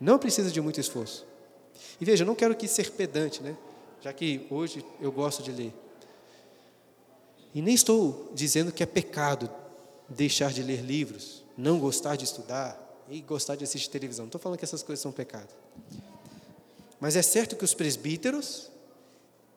[0.00, 1.26] Não precisa de muito esforço.
[2.00, 3.56] E veja, eu não quero que ser pedante, né?
[4.00, 5.74] Já que hoje eu gosto de ler.
[7.54, 9.50] E nem estou dizendo que é pecado
[10.08, 14.24] deixar de ler livros, não gostar de estudar e gostar de assistir televisão.
[14.24, 15.48] Não estou falando que essas coisas são pecado.
[17.00, 18.70] Mas é certo que os presbíteros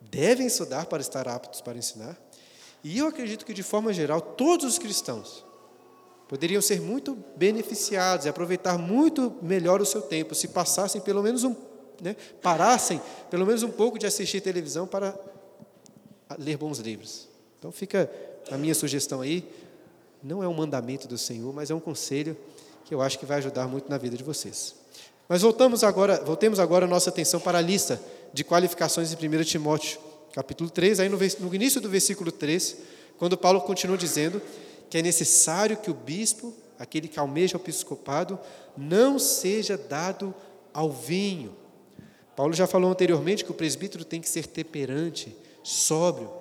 [0.09, 2.17] devem estudar para estar aptos para ensinar.
[2.83, 5.45] E eu acredito que, de forma geral, todos os cristãos
[6.27, 11.43] poderiam ser muito beneficiados e aproveitar muito melhor o seu tempo se passassem pelo menos
[11.43, 11.53] um,
[12.01, 15.13] né, parassem pelo menos um pouco de assistir televisão para
[16.39, 17.27] ler bons livros.
[17.59, 18.09] Então fica
[18.49, 19.47] a minha sugestão aí,
[20.23, 22.37] não é um mandamento do Senhor, mas é um conselho
[22.85, 24.75] que eu acho que vai ajudar muito na vida de vocês.
[25.27, 28.01] Mas voltamos agora, voltemos agora a nossa atenção para a lista
[28.33, 29.99] de qualificações em 1 Timóteo,
[30.33, 32.77] capítulo 3, aí no, no início do versículo 3,
[33.17, 34.41] quando Paulo continua dizendo
[34.89, 38.39] que é necessário que o bispo, aquele que almeja o episcopado,
[38.77, 40.33] não seja dado
[40.73, 41.55] ao vinho.
[42.35, 46.31] Paulo já falou anteriormente que o presbítero tem que ser temperante, sóbrio,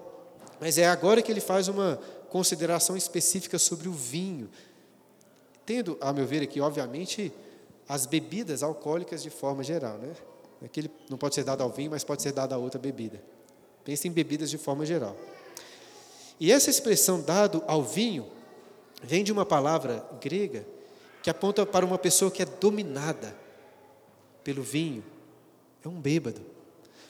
[0.60, 4.48] mas é agora que ele faz uma consideração específica sobre o vinho,
[5.66, 7.32] tendo, a meu ver aqui, obviamente,
[7.88, 10.12] as bebidas alcoólicas de forma geral, né?
[10.64, 13.22] Aquele não pode ser dado ao vinho, mas pode ser dado a outra bebida.
[13.84, 15.16] Pense em bebidas de forma geral.
[16.38, 18.26] E essa expressão dado ao vinho
[19.02, 20.66] vem de uma palavra grega
[21.22, 23.36] que aponta para uma pessoa que é dominada
[24.42, 25.04] pelo vinho,
[25.84, 26.40] é um bêbado.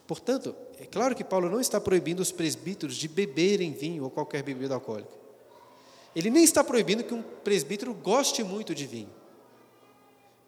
[0.06, 4.42] Portanto, é claro que Paulo não está proibindo os presbíteros de beberem vinho ou qualquer
[4.42, 5.20] bebida alcoólica.
[6.14, 9.19] Ele nem está proibindo que um presbítero goste muito de vinho.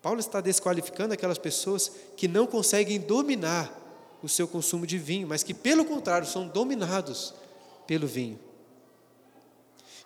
[0.03, 3.73] Paulo está desqualificando aquelas pessoas que não conseguem dominar
[4.21, 7.33] o seu consumo de vinho, mas que, pelo contrário, são dominados
[7.87, 8.38] pelo vinho.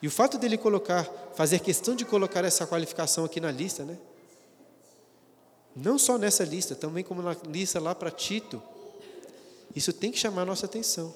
[0.00, 1.04] E o fato dele colocar,
[1.34, 3.96] fazer questão de colocar essa qualificação aqui na lista, né?
[5.74, 8.62] Não só nessa lista, também como na lista lá para Tito,
[9.74, 11.12] isso tem que chamar a nossa atenção.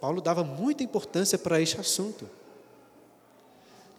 [0.00, 2.28] Paulo dava muita importância para este assunto.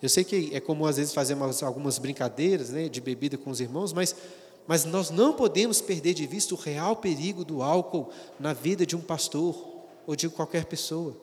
[0.01, 3.61] Eu sei que é comum às vezes fazer algumas brincadeiras né, de bebida com os
[3.61, 4.15] irmãos, mas,
[4.67, 8.09] mas nós não podemos perder de vista o real perigo do álcool
[8.39, 9.55] na vida de um pastor
[10.07, 11.15] ou de qualquer pessoa.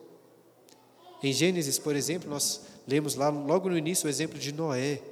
[1.23, 5.03] Em Gênesis, por exemplo, nós lemos lá logo no início o exemplo de Noé,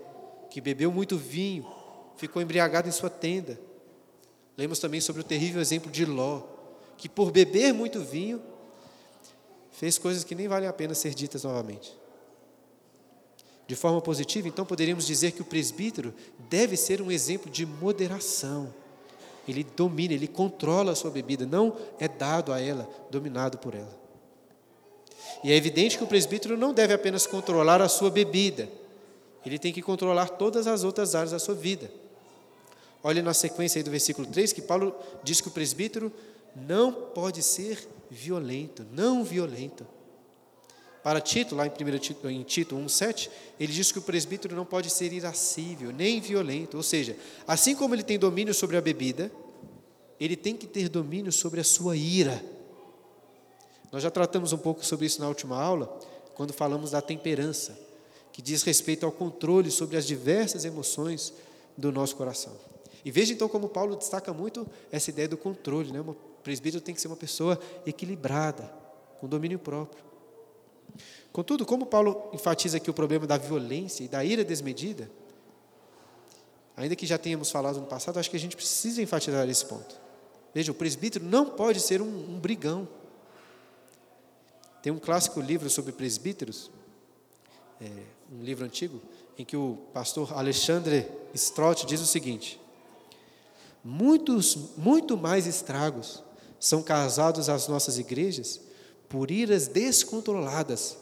[0.49, 1.67] que bebeu muito vinho,
[2.17, 3.59] ficou embriagado em sua tenda.
[4.57, 6.43] Lemos também sobre o terrível exemplo de Ló,
[6.97, 8.41] que por beber muito vinho,
[9.73, 12.06] fez coisas que nem valem a pena ser ditas novamente.
[13.67, 16.15] De forma positiva, então, poderíamos dizer que o presbítero
[16.49, 18.73] deve ser um exemplo de moderação.
[19.49, 24.07] Ele domina, ele controla a sua bebida, não é dado a ela, dominado por ela.
[25.43, 28.69] E é evidente que o presbítero não deve apenas controlar a sua bebida,
[29.45, 31.91] ele tem que controlar todas as outras áreas da sua vida.
[33.03, 36.13] Olha na sequência aí do versículo 3 que Paulo diz que o presbítero
[36.57, 39.87] não pode ser violento, não violento.
[41.07, 44.65] Para Tito, lá em, 1 Tito, em Tito 1,7, ele diz que o presbítero não
[44.65, 46.77] pode ser irascível, nem violento.
[46.77, 47.17] Ou seja,
[47.47, 49.31] assim como ele tem domínio sobre a bebida,
[50.19, 52.45] ele tem que ter domínio sobre a sua ira.
[53.93, 55.97] Nós já tratamos um pouco sobre isso na última aula,
[56.35, 57.79] quando falamos da temperança,
[58.33, 61.33] que diz respeito ao controle sobre as diversas emoções
[61.79, 62.53] do nosso coração.
[63.05, 66.01] E veja então como Paulo destaca muito essa ideia do controle, né?
[66.01, 68.65] O presbítero tem que ser uma pessoa equilibrada,
[69.21, 70.06] com domínio próprio.
[71.33, 75.11] Contudo, como Paulo enfatiza aqui o problema da violência e da ira desmedida,
[76.77, 80.01] ainda que já tenhamos falado no passado, acho que a gente precisa enfatizar esse ponto.
[80.55, 82.89] Veja, o presbítero não pode ser um, um brigão,
[84.83, 86.71] tem um clássico livro sobre presbíteros,
[87.81, 87.87] é,
[88.33, 89.03] um livro antigo,
[89.39, 92.59] em que o pastor Alexandre Strout diz o seguinte:
[93.85, 96.23] Muitos, muito mais estragos
[96.59, 98.61] são causados às nossas igrejas
[99.09, 100.97] por iras descontroladas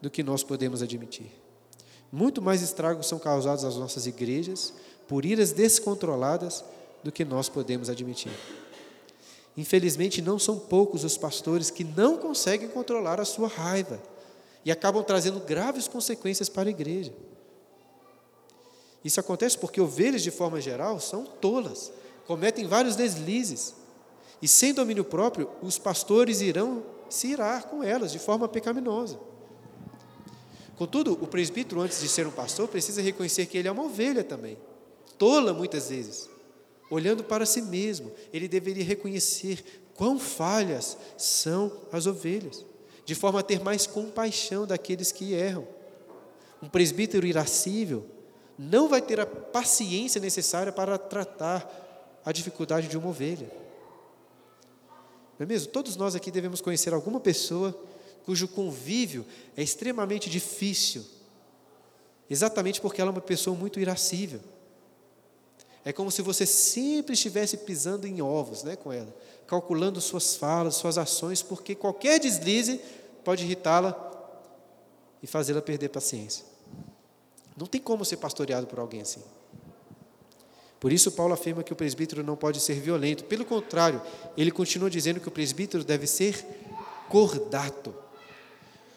[0.00, 1.30] do que nós podemos admitir.
[2.10, 4.74] Muito mais estragos são causados às nossas igrejas
[5.08, 6.64] por iras descontroladas
[7.02, 8.32] do que nós podemos admitir.
[9.56, 14.00] Infelizmente, não são poucos os pastores que não conseguem controlar a sua raiva
[14.64, 17.12] e acabam trazendo graves consequências para a igreja.
[19.04, 21.92] Isso acontece porque ovelhas, de forma geral, são tolas,
[22.26, 23.74] cometem vários deslizes,
[24.40, 29.18] e sem domínio próprio, os pastores irão se irar com elas de forma pecaminosa.
[30.76, 34.24] Contudo, o presbítero, antes de ser um pastor, precisa reconhecer que ele é uma ovelha
[34.24, 34.56] também,
[35.18, 36.28] tola muitas vezes.
[36.90, 42.64] Olhando para si mesmo, ele deveria reconhecer quão falhas são as ovelhas,
[43.04, 45.66] de forma a ter mais compaixão daqueles que erram.
[46.62, 48.06] Um presbítero irascível
[48.58, 53.61] não vai ter a paciência necessária para tratar a dificuldade de uma ovelha.
[55.42, 55.72] Não é mesmo?
[55.72, 57.76] Todos nós aqui devemos conhecer alguma pessoa
[58.24, 59.26] cujo convívio
[59.56, 61.04] é extremamente difícil,
[62.30, 64.38] exatamente porque ela é uma pessoa muito irascível.
[65.84, 69.12] É como se você sempre estivesse pisando em ovos né, com ela,
[69.44, 72.80] calculando suas falas, suas ações, porque qualquer deslize
[73.24, 73.98] pode irritá-la
[75.20, 76.44] e fazê-la perder paciência.
[77.56, 79.24] Não tem como ser pastoreado por alguém assim.
[80.82, 83.22] Por isso, Paulo afirma que o presbítero não pode ser violento.
[83.22, 84.02] Pelo contrário,
[84.36, 86.44] ele continua dizendo que o presbítero deve ser
[87.08, 87.94] cordato.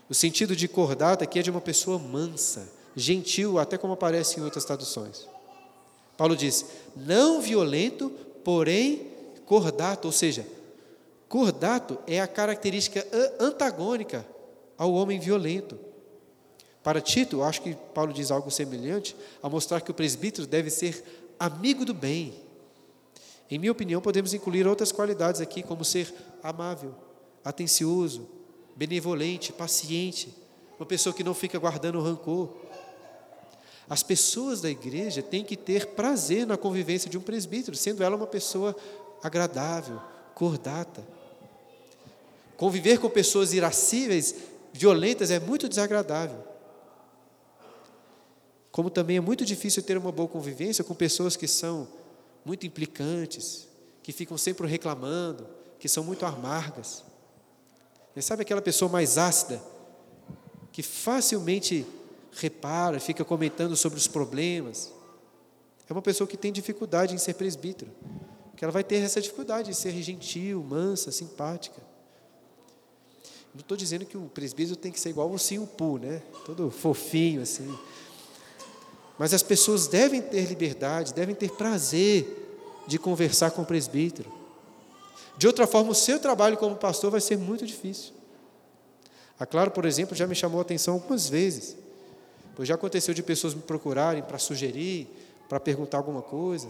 [0.10, 4.44] O sentido de cordato aqui é de uma pessoa mansa, gentil, até como aparece em
[4.44, 5.28] outras traduções.
[6.18, 8.10] Paulo diz: não violento,
[8.44, 9.06] porém
[9.46, 10.44] cordato, ou seja,
[11.30, 13.06] cordato é a característica
[13.40, 14.26] antagônica
[14.76, 15.78] ao homem violento.
[16.82, 21.25] Para Tito, acho que Paulo diz algo semelhante, a mostrar que o presbítero deve ser
[21.40, 22.34] amigo do bem.
[23.50, 26.96] Em minha opinião, podemos incluir outras qualidades aqui, como ser amável,
[27.44, 28.28] atencioso,
[28.76, 30.34] benevolente, paciente,
[30.80, 32.50] uma pessoa que não fica guardando rancor.
[33.88, 38.16] As pessoas da igreja têm que ter prazer na convivência de um presbítero, sendo ela
[38.16, 38.76] uma pessoa
[39.22, 40.02] agradável,
[40.34, 41.06] cordata.
[42.58, 44.36] Conviver com pessoas irascíveis,
[44.74, 46.55] violentas, é muito desagradável.
[48.76, 51.88] Como também é muito difícil ter uma boa convivência com pessoas que são
[52.44, 53.70] muito implicantes,
[54.04, 55.48] que ficam sempre reclamando,
[55.80, 57.02] que são muito amargas.
[58.14, 59.64] E sabe aquela pessoa mais ácida,
[60.74, 61.88] que facilmente
[62.34, 64.92] repara, fica comentando sobre os problemas.
[65.90, 67.90] É uma pessoa que tem dificuldade em ser presbítero,
[68.58, 71.82] que ela vai ter essa dificuldade de ser gentil, mansa, simpática.
[73.54, 76.22] Não estou dizendo que o presbítero tem que ser igual o Simpu, né?
[76.46, 77.74] Todo fofinho assim.
[79.18, 82.44] Mas as pessoas devem ter liberdade, devem ter prazer
[82.88, 84.32] de conversar com o presbítero.
[85.38, 88.14] De outra forma, o seu trabalho como pastor vai ser muito difícil.
[89.40, 91.76] A Claro, por exemplo, já me chamou a atenção algumas vezes.
[92.56, 95.08] Pois já aconteceu de pessoas me procurarem para sugerir,
[95.50, 96.70] para perguntar alguma coisa.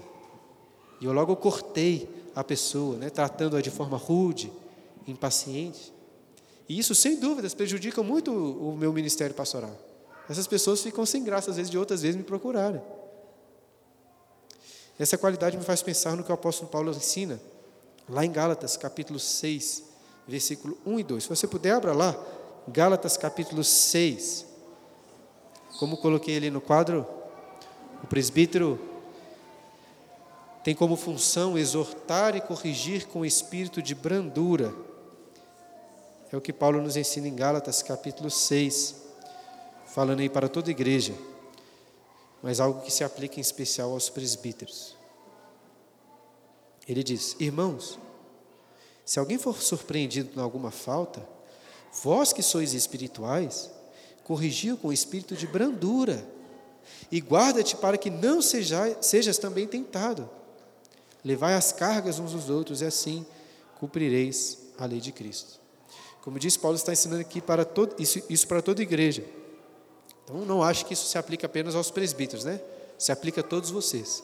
[1.00, 4.52] E eu logo cortei a pessoa, né, tratando-a de forma rude,
[5.08, 5.94] impaciente.
[6.68, 9.78] E isso, sem dúvidas, prejudica muito o meu ministério pastoral.
[10.30, 12.82] Essas pessoas ficam sem graça, às vezes, de outras vezes me procurarem.
[14.98, 17.40] Essa qualidade me faz pensar no que o apóstolo Paulo ensina,
[18.10, 19.84] lá em Gálatas, capítulo 6,
[20.28, 21.24] versículo 1 e 2.
[21.24, 22.18] Se você puder, abra lá,
[22.68, 24.46] Gálatas, capítulo 6.
[25.78, 27.06] Como coloquei ali no quadro,
[28.02, 28.80] o presbítero
[30.64, 34.74] tem como função exortar e corrigir com espírito de brandura.
[36.32, 39.05] É o que Paulo nos ensina em Gálatas, capítulo 6
[39.96, 41.16] falando aí para toda a igreja,
[42.44, 44.94] mas algo que se aplica em especial aos presbíteros.
[46.86, 47.98] Ele diz: Irmãos,
[49.06, 51.26] se alguém for surpreendido em alguma falta,
[52.04, 53.72] vós que sois espirituais,
[54.26, 56.28] corrigiu com espírito de brandura,
[57.10, 60.30] e guarda-te para que não seja, sejas também tentado.
[61.24, 63.26] Levai as cargas uns dos outros, e assim
[63.80, 65.58] cumprireis a lei de Cristo.
[66.22, 69.24] Como diz Paulo, está ensinando aqui para todo, isso, isso para toda a igreja.
[70.26, 72.60] Então, não acho que isso se aplica apenas aos presbíteros, né?
[72.98, 74.24] Se aplica a todos vocês.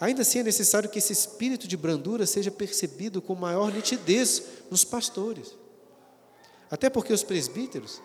[0.00, 4.84] Ainda assim, é necessário que esse espírito de brandura seja percebido com maior nitidez nos
[4.84, 5.56] pastores.
[6.70, 8.00] Até porque os presbíteros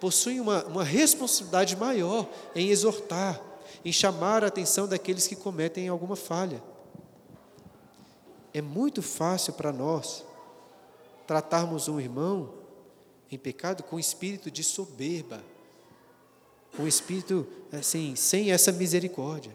[0.00, 3.40] possuem uma, uma responsabilidade maior em exortar,
[3.84, 6.62] em chamar a atenção daqueles que cometem alguma falha.
[8.52, 10.24] É muito fácil para nós
[11.26, 12.54] tratarmos um irmão
[13.30, 15.42] em pecado com espírito de soberba
[16.78, 19.54] um espírito assim, sem essa misericórdia.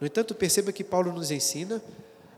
[0.00, 1.82] No entanto, perceba que Paulo nos ensina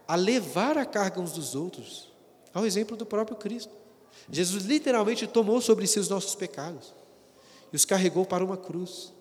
[0.06, 2.10] a levar a carga uns dos outros,
[2.54, 3.72] ao exemplo do próprio Cristo.
[4.30, 6.94] Jesus literalmente tomou sobre si os nossos pecados
[7.72, 9.12] e os carregou para uma cruz.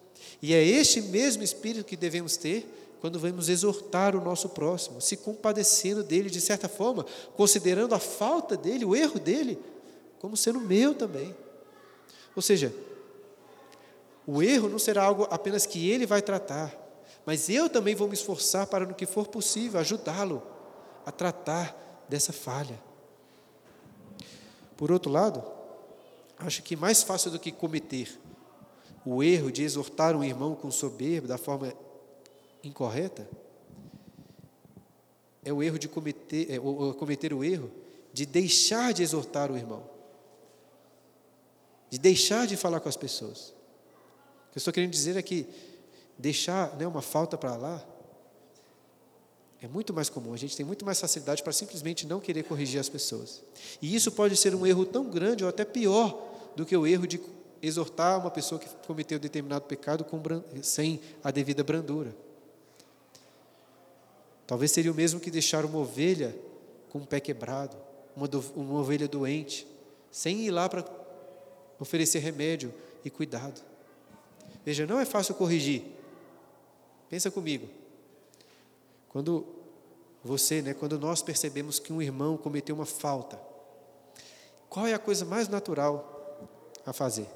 [0.42, 2.66] E é este mesmo espírito que devemos ter
[3.00, 8.58] quando vamos exortar o nosso próximo, se compadecendo dele de certa forma, considerando a falta
[8.58, 9.60] dele, o erro dele,
[10.20, 11.36] como sendo meu também.
[12.36, 12.74] Ou seja,
[14.28, 16.76] o erro não será algo apenas que ele vai tratar,
[17.26, 20.44] mas eu também vou me esforçar para, no que for possível, ajudá-lo
[21.06, 22.78] a tratar dessa falha.
[24.76, 25.42] Por outro lado,
[26.38, 28.20] acho que mais fácil do que cometer
[29.06, 31.74] o erro de exortar um irmão com soberba da forma
[32.62, 33.28] incorreta?
[35.44, 37.72] É o erro de cometer, é, ou, ou cometer o erro
[38.12, 39.84] de deixar de exortar o irmão,
[41.90, 43.57] de deixar de falar com as pessoas.
[44.48, 45.46] O que eu estou querendo dizer é que
[46.18, 47.86] deixar né, uma falta para lá
[49.62, 50.34] é muito mais comum.
[50.34, 53.42] A gente tem muito mais facilidade para simplesmente não querer corrigir as pessoas.
[53.82, 56.26] E isso pode ser um erro tão grande ou até pior
[56.56, 57.20] do que o erro de
[57.62, 60.22] exortar uma pessoa que cometeu determinado pecado com,
[60.62, 62.16] sem a devida brandura.
[64.46, 66.36] Talvez seria o mesmo que deixar uma ovelha
[66.90, 67.76] com um pé quebrado,
[68.16, 69.68] uma, do, uma ovelha doente,
[70.12, 70.86] sem ir lá para
[71.80, 72.74] oferecer remédio
[73.04, 73.62] e cuidado.
[74.68, 75.82] Veja, não é fácil corrigir.
[77.10, 77.70] Pensa comigo.
[79.08, 79.46] Quando
[80.22, 83.40] você, né, quando nós percebemos que um irmão cometeu uma falta,
[84.70, 86.52] qual é a coisa mais natural
[86.86, 87.30] a fazer,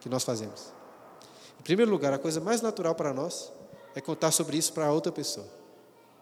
[0.00, 0.70] que nós fazemos?
[1.58, 3.50] Em primeiro lugar, a coisa mais natural para nós
[3.94, 5.48] é contar sobre isso para outra pessoa.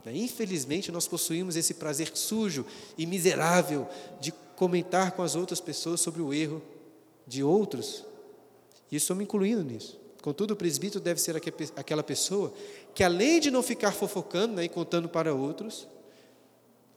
[0.04, 0.14] Né?
[0.14, 2.64] Infelizmente, nós possuímos esse prazer sujo
[2.96, 3.88] e miserável
[4.20, 6.62] de comentar com as outras pessoas sobre o erro
[7.26, 8.04] de outros,
[8.88, 10.03] e estou me incluindo nisso.
[10.24, 11.36] Contudo, o presbítero deve ser
[11.76, 12.50] aquela pessoa
[12.94, 15.86] que, além de não ficar fofocando né, e contando para outros,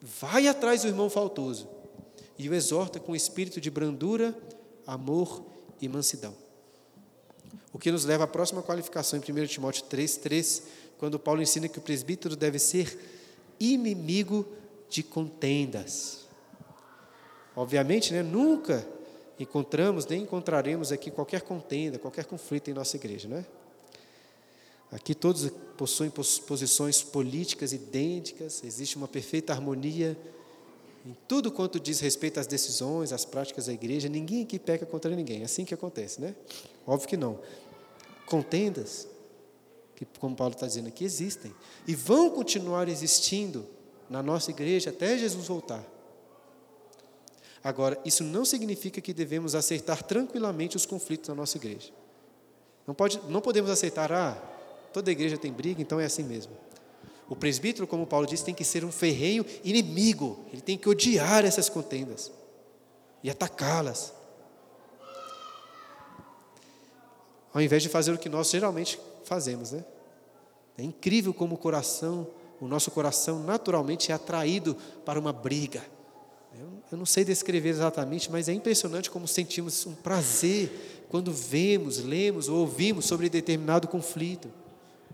[0.02, 1.68] vai atrás do irmão faltoso
[2.40, 4.34] e o exorta com espírito de brandura,
[4.86, 5.44] amor
[5.82, 6.34] e mansidão.
[7.74, 10.64] O que nos leva à próxima qualificação em 1 Timóteo 3, 3,
[10.98, 12.98] quando Paulo ensina que o presbítero deve ser
[13.60, 14.48] inimigo
[14.90, 16.20] de contendas.
[17.54, 18.88] Obviamente, né, nunca
[19.40, 23.46] encontramos nem encontraremos aqui qualquer contenda, qualquer conflito em nossa igreja, não é?
[24.92, 30.18] Aqui todos possuem posições políticas idênticas, existe uma perfeita harmonia
[31.06, 34.10] em tudo quanto diz respeito às decisões, às práticas da igreja.
[34.10, 36.36] Ninguém aqui peca contra ninguém, é assim que acontece, né?
[36.86, 37.40] Óbvio que não.
[38.26, 39.08] Contendas,
[39.96, 41.54] que como Paulo está dizendo aqui, existem
[41.86, 43.66] e vão continuar existindo
[44.10, 45.84] na nossa igreja até Jesus voltar.
[47.68, 51.91] Agora, isso não significa que devemos aceitar tranquilamente os conflitos na nossa igreja.
[52.88, 54.41] Não, pode, não podemos aceitar, ah,
[54.93, 56.53] toda igreja tem briga, então é assim mesmo.
[57.28, 61.43] O presbítero, como Paulo disse, tem que ser um ferrenho inimigo, ele tem que odiar
[61.43, 62.32] essas contendas
[63.22, 64.13] e atacá-las.
[67.53, 69.84] Ao invés de fazer o que nós geralmente fazemos, né?
[70.78, 72.28] É incrível como o coração,
[72.61, 75.97] o nosso coração naturalmente é atraído para uma briga
[76.91, 82.47] eu não sei descrever exatamente, mas é impressionante como sentimos um prazer quando vemos, lemos
[82.47, 84.49] ou ouvimos sobre determinado conflito.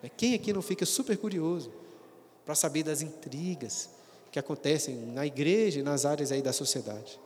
[0.02, 1.72] É, quem aqui não fica super curioso
[2.46, 3.90] para saber das intrigas
[4.32, 7.20] que acontecem na igreja e nas áreas aí da sociedade?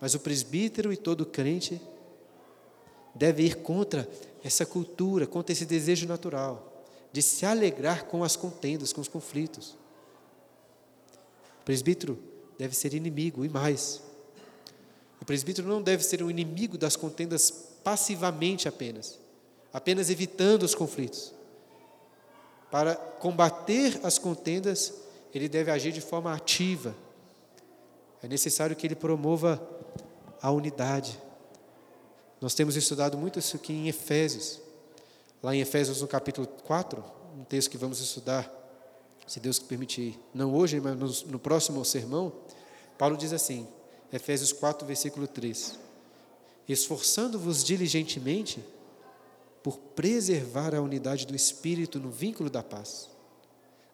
[0.00, 1.80] Mas o presbítero e todo crente
[3.14, 4.08] deve ir contra
[4.42, 6.70] essa cultura, contra esse desejo natural
[7.12, 9.76] de se alegrar com as contendas, com os conflitos.
[11.64, 12.18] Presbítero
[12.58, 14.02] deve ser inimigo, e mais.
[15.20, 17.50] O presbítero não deve ser um inimigo das contendas
[17.84, 19.18] passivamente apenas,
[19.72, 21.32] apenas evitando os conflitos.
[22.70, 24.94] Para combater as contendas,
[25.34, 26.94] ele deve agir de forma ativa.
[28.22, 29.60] É necessário que ele promova
[30.40, 31.20] a unidade.
[32.40, 34.60] Nós temos estudado muito isso aqui em Efésios.
[35.42, 37.04] Lá em Efésios, no capítulo 4,
[37.38, 38.61] um texto que vamos estudar
[39.26, 42.32] se Deus permitir, não hoje, mas no, no próximo sermão,
[42.98, 43.66] Paulo diz assim,
[44.12, 45.78] Efésios 4, versículo 3:
[46.68, 48.62] Esforçando-vos diligentemente
[49.62, 53.08] por preservar a unidade do espírito no vínculo da paz.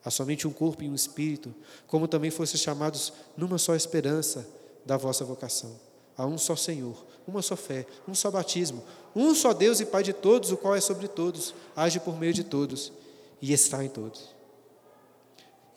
[0.04, 1.54] Há somente um corpo e um espírito,
[1.86, 4.48] como também fossem chamados numa só esperança
[4.84, 5.78] da vossa vocação.
[6.16, 8.82] Há um só Senhor, uma só fé, um só batismo,
[9.14, 12.32] um só Deus e Pai de todos, o qual é sobre todos, age por meio
[12.32, 12.92] de todos
[13.40, 14.37] e está em todos.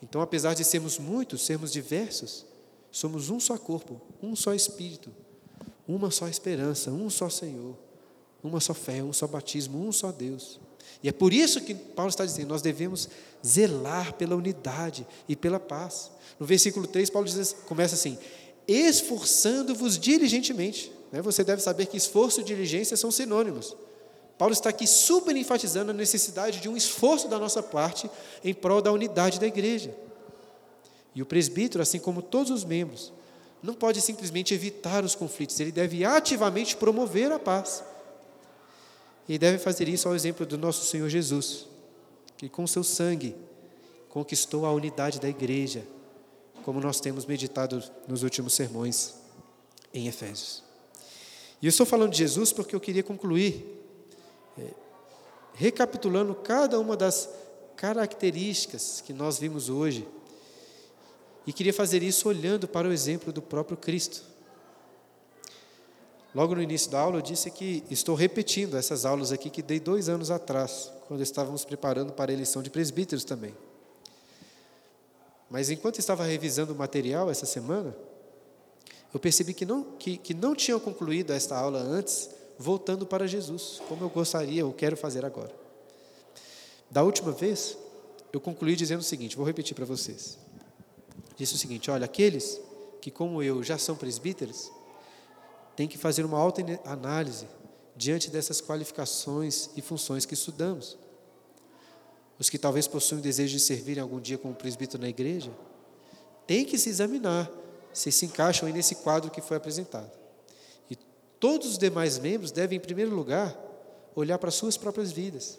[0.02, 2.44] Então, apesar de sermos muitos, sermos diversos,
[2.90, 5.10] somos um só corpo, um só espírito,
[5.86, 7.76] uma só esperança, um só Senhor,
[8.42, 10.60] uma só fé, um só batismo, um só Deus.
[11.02, 13.08] E é por isso que Paulo está dizendo: nós devemos
[13.44, 16.10] zelar pela unidade e pela paz.
[16.38, 18.18] No versículo 3, Paulo diz, começa assim:
[18.66, 20.92] esforçando-vos diligentemente.
[21.10, 21.22] Né?
[21.22, 23.76] Você deve saber que esforço e diligência são sinônimos.
[24.38, 28.10] Paulo está aqui super enfatizando a necessidade de um esforço da nossa parte
[28.42, 29.94] em prol da unidade da igreja.
[31.14, 33.12] E o presbítero, assim como todos os membros,
[33.62, 37.84] não pode simplesmente evitar os conflitos, ele deve ativamente promover a paz.
[39.28, 41.66] E deve fazer isso ao exemplo do nosso Senhor Jesus,
[42.36, 43.36] que com seu sangue
[44.08, 45.86] conquistou a unidade da igreja,
[46.64, 49.14] como nós temos meditado nos últimos sermões
[49.94, 50.62] em Efésios.
[51.60, 53.81] E eu estou falando de Jesus porque eu queria concluir
[55.54, 57.28] recapitulando cada uma das
[57.76, 60.08] características que nós vimos hoje.
[61.46, 64.22] E queria fazer isso olhando para o exemplo do próprio Cristo.
[66.34, 69.78] Logo no início da aula, eu disse que estou repetindo essas aulas aqui que dei
[69.78, 73.54] dois anos atrás, quando estávamos preparando para a eleição de presbíteros também.
[75.50, 77.94] Mas enquanto estava revisando o material essa semana,
[79.12, 82.30] eu percebi que não, que, que não tinha concluído esta aula antes,
[82.62, 85.52] voltando para Jesus, como eu gostaria, ou quero fazer agora.
[86.90, 87.76] Da última vez,
[88.32, 90.38] eu concluí dizendo o seguinte: vou repetir para vocês.
[91.36, 92.60] Disse o seguinte: olha, aqueles
[93.00, 94.70] que, como eu, já são presbíteros,
[95.74, 97.46] têm que fazer uma alta análise
[97.96, 100.96] diante dessas qualificações e funções que estudamos.
[102.38, 105.50] Os que talvez possuem o desejo de servir algum dia como presbítero na igreja,
[106.46, 107.50] têm que se examinar
[107.92, 110.21] se se encaixam aí nesse quadro que foi apresentado.
[111.42, 113.58] Todos os demais membros devem, em primeiro lugar,
[114.14, 115.58] olhar para suas próprias vidas,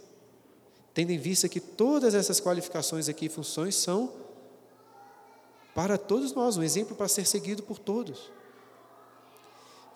[0.94, 4.14] tendo em vista que todas essas qualificações aqui e funções são
[5.76, 8.32] para todos nós, um exemplo para ser seguido por todos.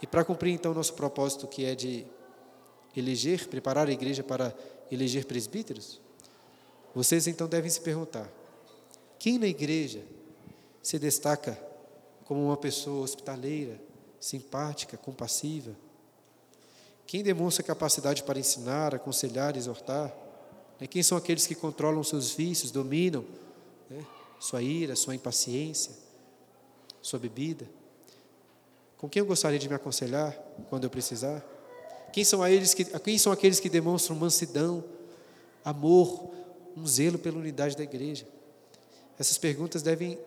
[0.02, 2.06] E para cumprir então o nosso propósito, que é de
[2.94, 4.54] eleger, preparar a igreja para
[4.92, 6.02] eleger presbíteros,
[6.94, 8.30] vocês então devem se perguntar:
[9.18, 10.04] quem na igreja
[10.84, 11.58] se destaca
[12.26, 13.87] como uma pessoa hospitaleira,
[14.20, 15.76] simpática, compassiva?
[17.06, 20.14] Quem demonstra capacidade para ensinar, aconselhar, exortar?
[20.80, 23.26] Né, quem são aqueles que controlam seus vícios, dominam
[23.90, 24.06] né?
[24.40, 25.94] sua ira, sua impaciência,
[27.02, 27.68] sua bebida?
[28.98, 30.34] Com quem eu gostaria de me aconselhar
[30.70, 31.46] quando eu precisar?
[32.12, 34.84] Quem são, aqueles que, quem são aqueles que demonstram mansidão,
[35.64, 36.32] amor,
[36.76, 38.28] um zelo pela unidade da igreja?
[39.20, 40.20] Essas perguntas devem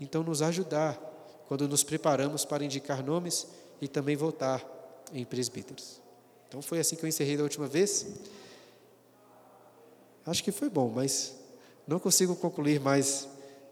[0.00, 1.00] então nos ajudar
[1.52, 3.46] quando nos preparamos para indicar nomes
[3.78, 4.66] e também votar
[5.12, 6.00] em presbíteros.
[6.48, 8.06] Então foi assim que eu encerrei da última vez.
[10.24, 11.36] Acho que foi bom, mas
[11.86, 13.28] não consigo concluir mais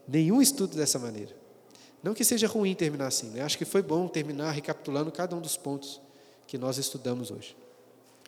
[0.06, 1.34] nenhum estudo dessa maneira.
[2.02, 3.40] Não que seja ruim terminar assim, né?
[3.40, 6.02] acho que foi bom terminar recapitulando cada um dos pontos
[6.46, 7.56] que nós estudamos hoje.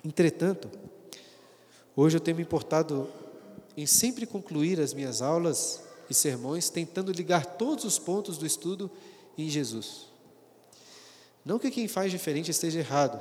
[0.03, 0.71] Entretanto,
[1.95, 3.07] hoje eu tenho me importado
[3.77, 8.91] em sempre concluir as minhas aulas e sermões tentando ligar todos os pontos do estudo
[9.37, 10.07] em Jesus.
[11.45, 13.21] Não que quem faz diferente esteja errado,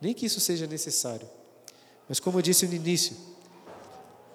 [0.00, 1.28] nem que isso seja necessário.
[2.08, 3.16] Mas, como eu disse no início,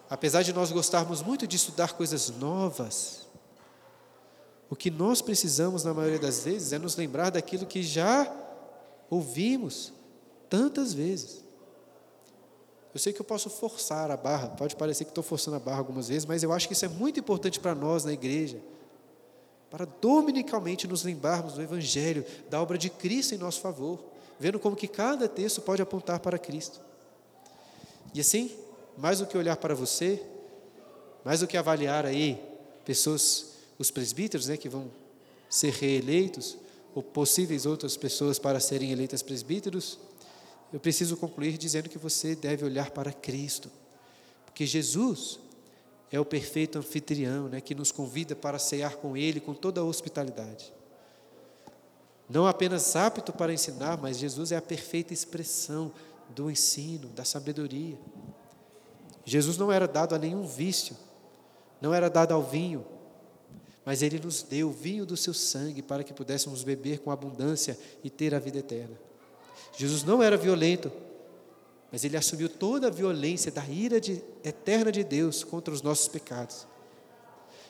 [0.09, 3.27] apesar de nós gostarmos muito de estudar coisas novas,
[4.69, 8.33] o que nós precisamos, na maioria das vezes, é nos lembrar daquilo que já
[9.09, 9.91] ouvimos
[10.49, 11.43] tantas vezes.
[12.93, 15.79] Eu sei que eu posso forçar a barra, pode parecer que estou forçando a barra
[15.79, 18.59] algumas vezes, mas eu acho que isso é muito importante para nós na igreja
[19.71, 24.03] para dominicalmente nos lembrarmos do Evangelho, da obra de Cristo em nosso favor,
[24.37, 26.81] vendo como que cada texto pode apontar para Cristo.
[28.13, 28.51] E assim,
[28.97, 30.21] mais do que olhar para você,
[31.23, 32.43] mais do que avaliar aí
[32.83, 34.91] pessoas, os presbíteros, né, que vão
[35.49, 36.57] ser reeleitos,
[36.93, 39.97] ou possíveis outras pessoas para serem eleitas presbíteros,
[40.73, 43.71] eu preciso concluir dizendo que você deve olhar para Cristo,
[44.45, 45.39] porque Jesus
[46.11, 49.83] é o perfeito anfitrião, né, que nos convida para cear com Ele com toda a
[49.83, 50.73] hospitalidade.
[52.29, 55.91] Não apenas apto para ensinar, mas Jesus é a perfeita expressão
[56.29, 57.97] do ensino, da sabedoria.
[59.25, 60.95] Jesus não era dado a nenhum vício,
[61.79, 62.85] não era dado ao vinho,
[63.85, 67.77] mas Ele nos deu o vinho do seu sangue para que pudéssemos beber com abundância
[68.03, 68.97] e ter a vida eterna.
[69.77, 70.91] Jesus não era violento,
[71.91, 76.07] mas ele assumiu toda a violência da ira de, eterna de Deus contra os nossos
[76.07, 76.65] pecados.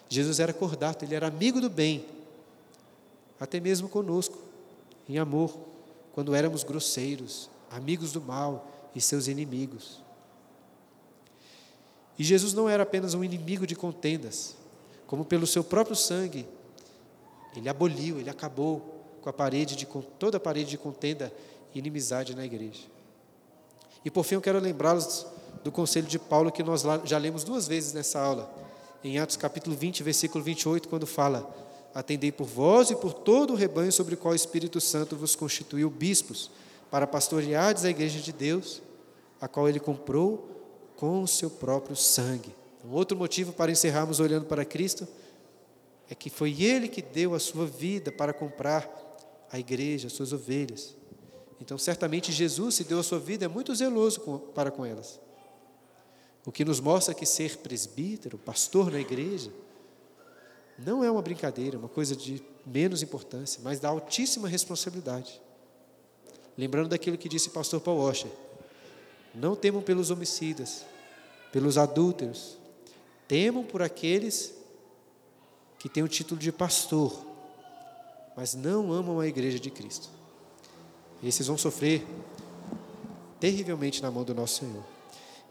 [0.07, 2.05] Jesus era cordato, ele era amigo do bem,
[3.39, 4.37] até mesmo conosco,
[5.09, 5.57] em amor,
[6.13, 9.99] quando éramos grosseiros, amigos do mal e seus inimigos.
[12.19, 14.55] E Jesus não era apenas um inimigo de contendas,
[15.07, 16.45] como pelo seu próprio sangue,
[17.55, 19.85] ele aboliu, ele acabou com a parede de
[20.19, 21.33] toda a parede de contenda
[21.73, 22.83] e inimizade na igreja.
[24.03, 25.25] E por fim, eu quero lembrá-los
[25.63, 28.51] do conselho de Paulo que nós já lemos duas vezes nessa aula,
[29.03, 31.49] em Atos capítulo 20, versículo 28, quando fala:
[31.93, 35.35] Atendei por vós e por todo o rebanho sobre o qual o Espírito Santo vos
[35.35, 36.49] constituiu bispos,
[36.89, 38.81] para pastoreardes a igreja de Deus,
[39.39, 40.49] a qual ele comprou
[40.97, 42.53] com o seu próprio sangue.
[42.83, 45.07] Um outro motivo para encerrarmos olhando para Cristo
[46.09, 48.89] é que foi Ele que deu a sua vida para comprar
[49.51, 50.95] a igreja, as suas ovelhas.
[51.61, 55.19] Então, certamente Jesus, se deu a sua vida, é muito zeloso com, para com elas.
[56.43, 59.51] O que nos mostra que ser presbítero, pastor na igreja,
[60.79, 65.39] não é uma brincadeira, uma coisa de menos importância, mas da altíssima responsabilidade.
[66.57, 68.31] Lembrando daquilo que disse o pastor Paul Washer:
[69.35, 70.83] não temam pelos homicidas,
[71.51, 72.57] pelos adúlteros,
[73.27, 74.51] temam por aqueles
[75.77, 77.23] que têm o título de pastor,
[78.35, 80.20] mas não amam a igreja de Cristo.
[81.23, 82.05] Esses vão sofrer
[83.39, 84.83] terrivelmente na mão do nosso Senhor.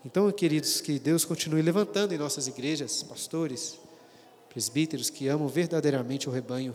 [0.04, 3.78] Então, queridos, que Deus continue levantando em nossas igrejas pastores,
[4.48, 6.74] presbíteros que amam verdadeiramente o rebanho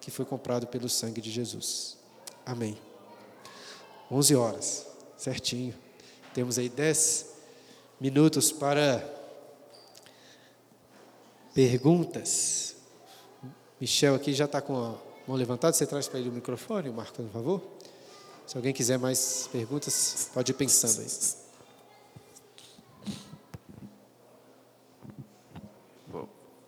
[0.00, 1.96] que foi comprado pelo sangue de Jesus.
[2.44, 2.78] Amém.
[4.10, 4.86] 11 horas,
[5.16, 5.74] certinho.
[6.34, 7.26] Temos aí 10
[8.00, 9.02] minutos para
[11.54, 12.76] perguntas.
[13.80, 14.94] Michel aqui já está com a
[15.26, 15.72] mão levantada.
[15.72, 17.77] Você traz para ele o microfone, Marcos, por favor.
[18.48, 21.06] Se alguém quiser mais perguntas, pode ir pensando aí.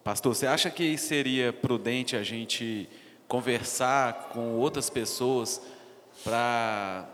[0.05, 2.87] Pastor, você acha que seria prudente a gente
[3.27, 5.59] conversar com outras pessoas
[6.23, 7.09] para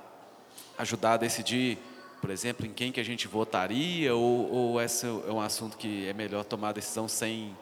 [0.78, 1.78] ajudar a decidir,
[2.20, 6.08] por exemplo, em quem que a gente votaria, ou, ou esse é um assunto que
[6.08, 7.56] é melhor tomar a decisão sem.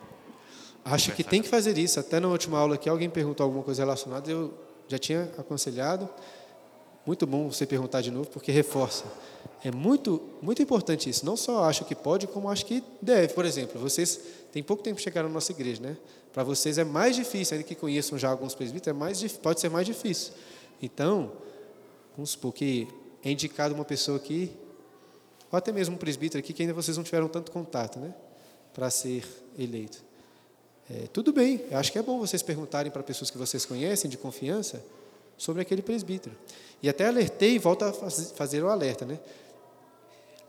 [0.82, 2.00] Acho que tem que fazer isso.
[2.00, 4.54] Até na última aula aqui, alguém perguntou alguma coisa relacionada, eu
[4.88, 6.08] já tinha aconselhado.
[7.06, 9.04] Muito bom você perguntar de novo, porque reforça.
[9.62, 11.24] É muito, muito importante isso.
[11.24, 13.32] Não só acho que pode, como acho que deve.
[13.32, 14.20] Por exemplo, vocês
[14.52, 15.96] têm pouco tempo que chegaram na nossa igreja, né?
[16.32, 19.68] Para vocês é mais difícil, ainda que conheçam já alguns presbíteros, é mais, pode ser
[19.68, 20.32] mais difícil.
[20.82, 21.32] Então,
[22.16, 22.88] vamos supor que
[23.24, 24.50] é indicado uma pessoa aqui,
[25.50, 28.12] ou até mesmo um presbítero aqui, que ainda vocês não tiveram tanto contato, né?
[28.72, 29.24] Para ser
[29.58, 30.02] eleito.
[30.90, 34.10] É, tudo bem, eu acho que é bom vocês perguntarem para pessoas que vocês conhecem,
[34.10, 34.84] de confiança,
[35.36, 36.36] sobre aquele presbítero.
[36.82, 39.18] E até alertei e volto a fazer o alerta, né?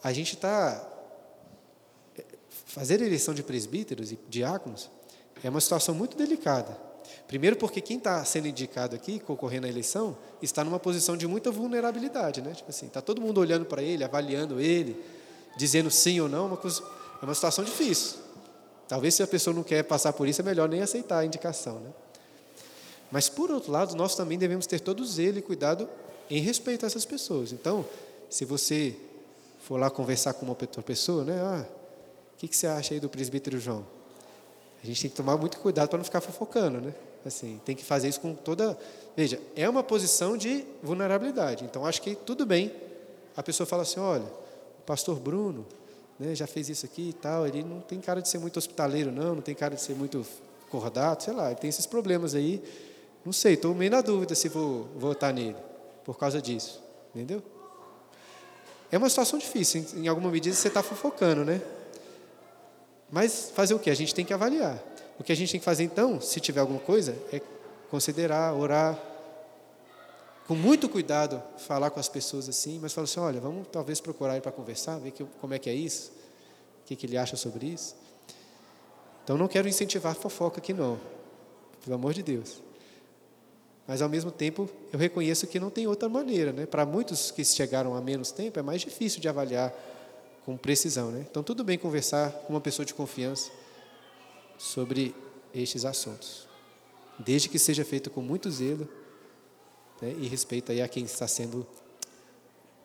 [0.04, 0.92] A gente está.
[2.66, 4.90] Fazer eleição de presbíteros e diáconos
[5.44, 6.78] é uma situação muito delicada.
[7.28, 11.52] Primeiro, porque quem está sendo indicado aqui, concorrendo à eleição, está numa posição de muita
[11.52, 12.54] vulnerabilidade, né?
[12.54, 15.02] Tipo assim, está todo mundo olhando para ele, avaliando ele,
[15.58, 16.84] dizendo sim ou não, uma coisa,
[17.22, 18.18] é uma situação difícil.
[18.88, 21.80] Talvez se a pessoa não quer passar por isso, é melhor nem aceitar a indicação,
[21.80, 21.90] né?
[23.12, 25.88] Mas por outro lado, nós também devemos ter todo zelo e cuidado
[26.30, 27.52] em respeito a essas pessoas.
[27.52, 27.86] Então,
[28.30, 28.96] se você
[29.60, 31.40] for lá conversar com uma pessoa, né?
[31.40, 31.66] Ah,
[32.34, 33.86] o que, que você acha aí do presbítero João?
[34.84, 36.94] A gente tem que tomar muito cuidado para não ficar fofocando, né?
[37.26, 38.78] Assim, tem que fazer isso com toda.
[39.18, 41.64] Veja, é uma posição de vulnerabilidade.
[41.64, 42.72] Então, acho que tudo bem.
[43.36, 44.26] A pessoa fala assim: olha,
[44.80, 45.66] o pastor Bruno
[46.20, 47.48] né, já fez isso aqui e tal.
[47.48, 50.24] Ele não tem cara de ser muito hospitaleiro, não, não tem cara de ser muito
[50.70, 52.62] cordato, sei lá, ele tem esses problemas aí.
[53.26, 55.58] Não sei, estou meio na dúvida se vou votar nele
[56.04, 56.82] por causa disso.
[57.14, 57.42] Entendeu?
[58.92, 61.60] É uma situação difícil, em alguma medida você está fofocando, né?
[63.12, 63.90] Mas fazer o que?
[63.90, 64.82] A gente tem que avaliar.
[65.18, 67.42] O que a gente tem que fazer então, se tiver alguma coisa, é
[67.90, 69.00] considerar, orar,
[70.48, 74.34] com muito cuidado, falar com as pessoas assim, mas falar assim: olha, vamos talvez procurar
[74.34, 76.12] ele para conversar, ver que, como é que é isso,
[76.84, 77.96] o que, que ele acha sobre isso.
[79.24, 81.00] Então, não quero incentivar fofoca aqui, não,
[81.84, 82.62] pelo amor de Deus.
[83.88, 86.52] Mas, ao mesmo tempo, eu reconheço que não tem outra maneira.
[86.52, 86.66] Né?
[86.66, 89.74] Para muitos que chegaram há menos tempo, é mais difícil de avaliar
[90.44, 91.12] com precisão.
[91.12, 91.26] Né?
[91.30, 93.52] Então, tudo bem conversar com uma pessoa de confiança
[94.58, 95.14] sobre
[95.54, 96.48] estes assuntos,
[97.20, 98.88] desde que seja feito com muito zelo
[100.02, 100.16] né?
[100.20, 101.66] e respeito aí a quem está sendo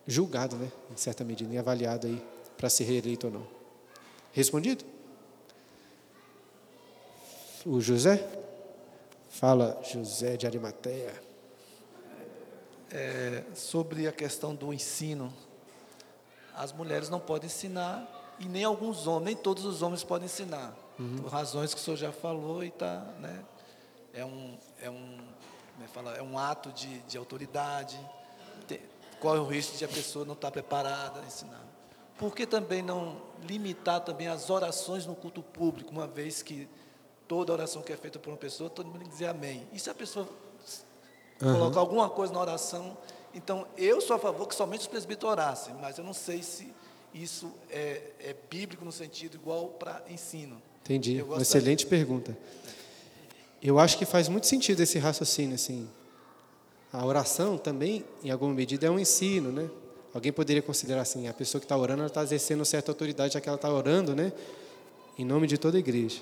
[0.05, 0.71] julgado, né?
[0.91, 2.21] em certa medida, e avaliado aí
[2.57, 3.47] para ser reeleito ou não.
[4.31, 4.85] Respondido?
[7.65, 8.40] O José?
[9.31, 11.13] Fala, José de Arimateia.
[12.91, 15.33] É, sobre a questão do ensino,
[16.53, 20.75] as mulheres não podem ensinar e nem alguns homens, nem todos os homens podem ensinar,
[20.99, 21.15] uhum.
[21.21, 23.43] por razões que o senhor já falou e tá, né?
[24.13, 25.17] É um, é um,
[25.81, 27.97] é, fala, é um ato de, de autoridade.
[28.67, 28.81] Tem,
[29.21, 31.65] corre o risco de a pessoa não estar preparada a ensinar.
[32.17, 36.67] Por que também não limitar também as orações no culto público, uma vez que
[37.31, 39.65] toda oração que é feita por uma pessoa, todo mundo tem que dizer amém.
[39.71, 40.27] E se a pessoa
[41.41, 41.53] uhum.
[41.53, 42.97] colocar alguma coisa na oração,
[43.33, 46.73] então eu sou a favor que somente os presbíteros orassem, mas eu não sei se
[47.13, 50.61] isso é, é bíblico no sentido igual para ensino.
[50.83, 52.37] Entendi, uma excelente pergunta.
[53.63, 55.87] Eu acho que faz muito sentido esse raciocínio, assim.
[56.91, 59.69] A oração também, em alguma medida, é um ensino, né?
[60.13, 63.39] Alguém poderia considerar assim, a pessoa que está orando, ela está exercendo certa autoridade, já
[63.39, 64.33] que ela está orando, né?
[65.17, 66.21] Em nome de toda a igreja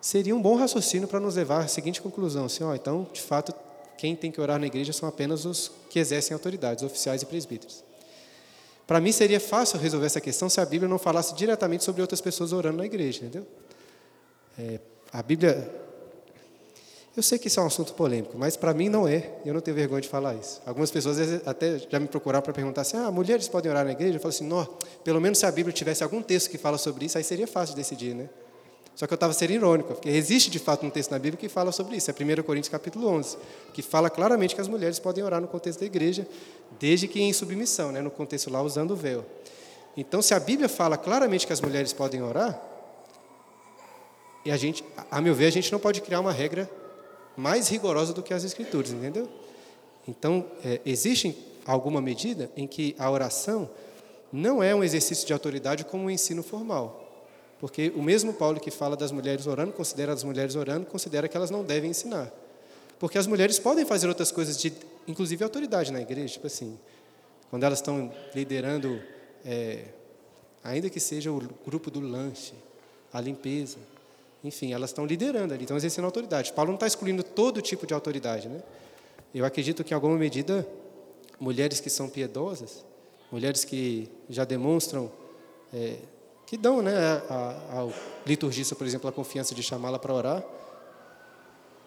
[0.00, 3.54] seria um bom raciocínio para nos levar à seguinte conclusão: assim, ó, então, de fato,
[3.96, 7.82] quem tem que orar na igreja são apenas os que exercem autoridades, oficiais e presbíteros.
[8.86, 12.22] Para mim seria fácil resolver essa questão se a Bíblia não falasse diretamente sobre outras
[12.22, 13.46] pessoas orando na igreja, entendeu?
[14.58, 14.80] É,
[15.12, 15.86] a Bíblia.
[17.14, 19.60] Eu sei que isso é um assunto polêmico, mas para mim não é, eu não
[19.60, 20.62] tenho vergonha de falar isso.
[20.64, 24.16] Algumas pessoas até já me procuraram para perguntar assim: ah, mulheres podem orar na igreja?
[24.16, 24.64] Eu falo assim: não,
[25.04, 27.74] pelo menos se a Bíblia tivesse algum texto que fala sobre isso, aí seria fácil
[27.74, 28.28] de decidir, né?
[28.98, 31.48] Só que eu estava sendo irônico, porque existe de fato um texto na Bíblia que
[31.48, 33.38] fala sobre isso, é 1 Coríntios capítulo 11,
[33.72, 36.26] que fala claramente que as mulheres podem orar no contexto da igreja,
[36.80, 39.24] desde que em submissão, né, no contexto lá usando o véu.
[39.96, 42.60] Então, se a Bíblia fala claramente que as mulheres podem orar,
[44.44, 46.68] e a gente, a meu ver, a gente não pode criar uma regra
[47.36, 49.28] mais rigorosa do que as Escrituras, entendeu?
[50.08, 53.70] Então, é, existe alguma medida em que a oração
[54.32, 57.07] não é um exercício de autoridade como um ensino formal.
[57.60, 61.36] Porque o mesmo Paulo que fala das mulheres orando, considera as mulheres orando, considera que
[61.36, 62.32] elas não devem ensinar.
[62.98, 64.72] Porque as mulheres podem fazer outras coisas, de,
[65.06, 66.78] inclusive autoridade na igreja, tipo assim,
[67.50, 69.00] quando elas estão liderando,
[69.44, 69.84] é,
[70.62, 72.54] ainda que seja o grupo do lanche,
[73.12, 73.78] a limpeza,
[74.42, 76.52] enfim, elas estão liderando ali, estão exercendo autoridade.
[76.52, 78.48] Paulo não está excluindo todo tipo de autoridade.
[78.48, 78.62] Né?
[79.34, 80.66] Eu acredito que, em alguma medida,
[81.40, 82.84] mulheres que são piedosas,
[83.32, 85.10] mulheres que já demonstram,
[85.72, 85.96] é,
[86.48, 86.92] que dão né,
[87.70, 87.92] ao
[88.26, 90.44] liturgista, por exemplo, a confiança de chamá-la para orar,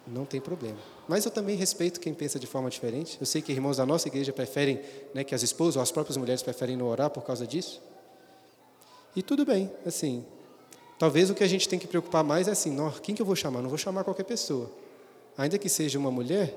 [0.07, 0.77] não tem problema.
[1.07, 3.17] Mas eu também respeito quem pensa de forma diferente.
[3.19, 4.79] Eu sei que irmãos da nossa igreja preferem,
[5.13, 7.81] né, que as esposas ou as próprias mulheres preferem não orar por causa disso.
[9.15, 10.23] E tudo bem, assim,
[11.01, 13.35] Talvez o que a gente tem que preocupar mais é assim, quem que eu vou
[13.35, 13.63] chamar?
[13.63, 14.71] Não vou chamar qualquer pessoa.
[15.35, 16.55] Ainda que seja uma mulher,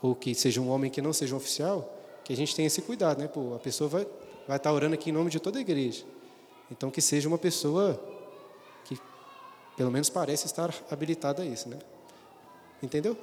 [0.00, 1.94] ou que seja um homem que não seja um oficial,
[2.24, 3.28] que a gente tenha esse cuidado, né?
[3.28, 4.06] Pô, a pessoa vai,
[4.48, 6.06] vai estar orando aqui em nome de toda a igreja.
[6.70, 8.00] Então, que seja uma pessoa
[8.84, 8.98] que,
[9.76, 11.78] pelo menos, parece estar habilitada a isso, né?
[12.82, 13.16] Entendeu?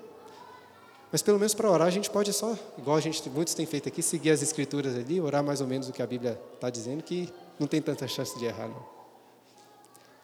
[1.12, 3.88] Mas, pelo menos, para orar, a gente pode só, igual a gente, muitos têm feito
[3.88, 7.02] aqui, seguir as escrituras ali, orar mais ou menos o que a Bíblia está dizendo,
[7.02, 8.86] que não tem tanta chance de errar, não.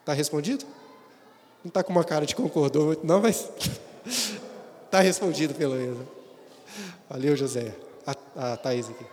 [0.02, 0.66] Está respondido?
[1.64, 3.50] Não está com uma cara de concordou muito, não, mas
[4.84, 6.06] está respondido pelo menos.
[7.10, 7.74] Valeu, José.
[8.06, 9.06] A, a Thaís aqui.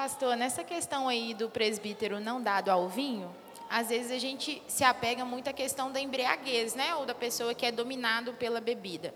[0.00, 3.30] Pastor, nessa questão aí do presbítero não dado ao vinho,
[3.68, 6.94] às vezes a gente se apega muito à questão da embriaguez, né?
[6.94, 9.14] Ou da pessoa que é dominado pela bebida.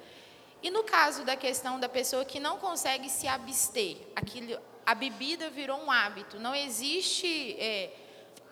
[0.62, 5.49] E no caso da questão da pessoa que não consegue se abster, aquilo, a bebida
[5.49, 6.39] virou um hábito.
[6.39, 7.91] Não existe é,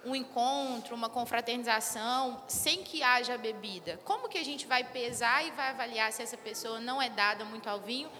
[0.03, 4.01] um encontro, uma confraternização sem que haja bebida.
[4.07, 7.45] Como que a gente vai pesar e vai avaliar se essa pessoa não é dada
[7.45, 8.11] muito ao vinho?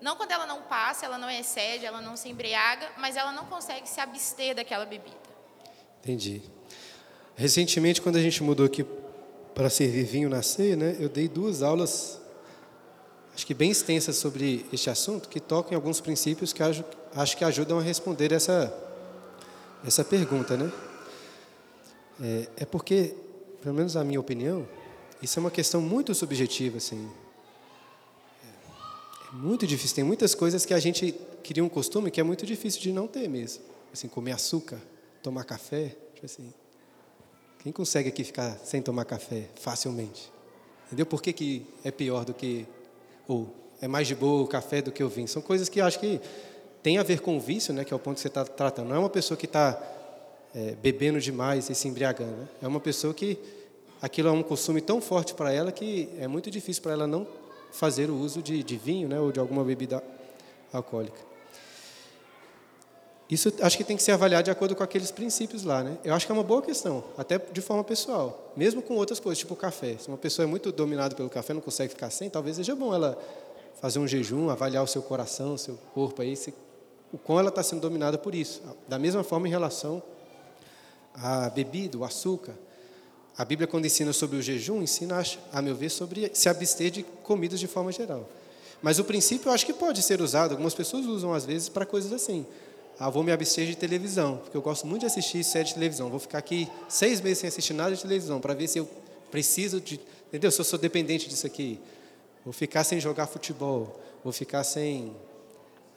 [0.00, 3.46] Não quando ela não passa, ela não excede, ela não se embriaga, mas ela não
[3.46, 5.16] consegue se abster daquela bebida.
[6.02, 6.42] Entendi.
[7.34, 8.84] Recentemente, quando a gente mudou aqui
[9.54, 12.20] para servir vinho na ceia, né, eu dei duas aulas
[13.36, 16.82] acho que bem extensas sobre este assunto, que tocam em alguns princípios que acho,
[17.14, 18.74] acho que ajudam a responder essa,
[19.86, 20.56] essa pergunta.
[20.56, 20.72] Né?
[22.18, 23.14] É, é porque,
[23.60, 24.66] pelo menos na minha opinião,
[25.22, 26.78] isso é uma questão muito subjetiva.
[26.78, 27.10] Assim.
[29.32, 29.96] Muito difícil.
[29.96, 33.06] Tem muitas coisas que a gente cria um costume que é muito difícil de não
[33.06, 33.62] ter mesmo.
[33.92, 34.80] Assim, comer açúcar,
[35.22, 35.96] tomar café.
[36.14, 36.52] Tipo assim,
[37.62, 40.30] quem consegue aqui ficar sem tomar café facilmente?
[40.86, 42.66] Entendeu por que, que é pior do que
[43.26, 45.28] ou é mais de boa o café do que o vinho.
[45.28, 46.20] São coisas que eu acho que
[46.82, 48.88] tem a ver com o vício, né, que é o ponto que você está tratando.
[48.88, 49.82] Não é uma pessoa que está
[50.54, 52.36] é, bebendo demais e se embriagando.
[52.36, 52.48] Né?
[52.62, 53.38] É uma pessoa que
[54.00, 57.26] aquilo é um costume tão forte para ela que é muito difícil para ela não
[57.76, 60.02] fazer o uso de, de vinho né, ou de alguma bebida
[60.72, 61.18] alcoólica.
[63.28, 65.98] Isso acho que tem que ser avaliado de acordo com aqueles princípios lá, né?
[66.04, 69.38] Eu acho que é uma boa questão, até de forma pessoal, mesmo com outras coisas,
[69.38, 69.96] tipo o café.
[69.98, 72.94] Se uma pessoa é muito dominada pelo café, não consegue ficar sem, talvez seja bom
[72.94, 73.18] ela
[73.80, 76.54] fazer um jejum, avaliar o seu coração, o seu corpo aí, se,
[77.12, 78.62] o quão ela está sendo dominada por isso.
[78.86, 80.00] Da mesma forma em relação
[81.12, 82.54] à bebida, o açúcar.
[83.36, 85.22] A Bíblia quando ensina sobre o jejum, ensina,
[85.52, 88.28] a meu ver, sobre se abster de comidas de forma geral.
[88.82, 91.84] Mas o princípio eu acho que pode ser usado, algumas pessoas usam às vezes para
[91.84, 92.46] coisas assim
[92.98, 96.08] ah, vou me abster de televisão, porque eu gosto muito de assistir série de televisão.
[96.08, 98.88] Vou ficar aqui seis meses sem assistir nada de televisão, para ver se eu
[99.30, 100.00] preciso de.
[100.28, 100.50] Entendeu?
[100.50, 101.78] Se eu sou dependente disso aqui.
[102.42, 105.12] Vou ficar sem jogar futebol, vou ficar sem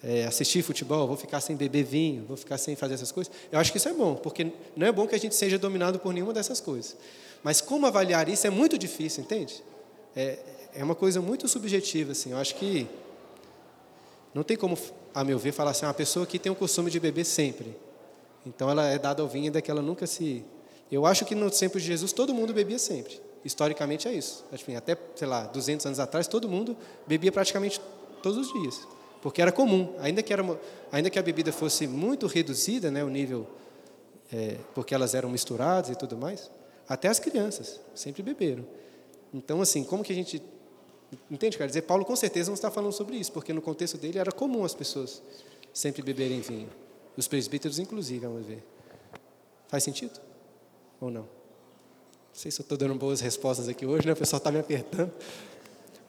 [0.03, 3.31] é, assistir futebol, vou ficar sem beber vinho, vou ficar sem fazer essas coisas.
[3.51, 5.99] Eu acho que isso é bom, porque não é bom que a gente seja dominado
[5.99, 6.97] por nenhuma dessas coisas.
[7.43, 9.63] Mas como avaliar isso é muito difícil, entende?
[10.15, 10.39] É,
[10.75, 12.31] é uma coisa muito subjetiva, assim.
[12.31, 12.87] Eu acho que
[14.33, 14.77] não tem como
[15.13, 17.75] a meu ver, falar assim, uma pessoa que tem o costume de beber sempre.
[18.45, 20.43] Então ela é dada ao vinho ainda que ela nunca se...
[20.91, 23.21] Eu acho que no tempo de Jesus todo mundo bebia sempre.
[23.43, 24.45] Historicamente é isso.
[24.75, 26.75] Até, sei lá, 200 anos atrás, todo mundo
[27.07, 27.79] bebia praticamente
[28.21, 28.87] todos os dias.
[29.21, 29.93] Porque era comum.
[29.99, 30.59] Ainda que, era uma,
[30.91, 33.47] ainda que a bebida fosse muito reduzida, né, o nível,
[34.31, 36.49] é, porque elas eram misturadas e tudo mais,
[36.89, 38.65] Até as crianças sempre beberam.
[39.31, 40.41] Então, assim, como que a gente.
[41.29, 44.17] Entende, quer dizer, Paulo com certeza não está falando sobre isso, porque no contexto dele
[44.17, 45.21] era comum as pessoas
[45.71, 46.69] sempre beberem vinho.
[47.15, 48.63] Os presbíteros, inclusive, vamos ver.
[49.67, 50.19] Faz sentido?
[50.99, 51.21] Ou não?
[51.21, 51.29] Não
[52.33, 54.13] sei se eu estou dando boas respostas aqui hoje, né?
[54.13, 55.11] O pessoal está me apertando.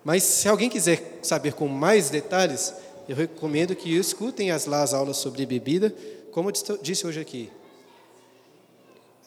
[0.03, 2.75] Mas se alguém quiser saber com mais detalhes,
[3.09, 5.95] eu recomendo que escutem as, lá as aulas sobre bebida,
[6.31, 7.51] como eu disse hoje aqui.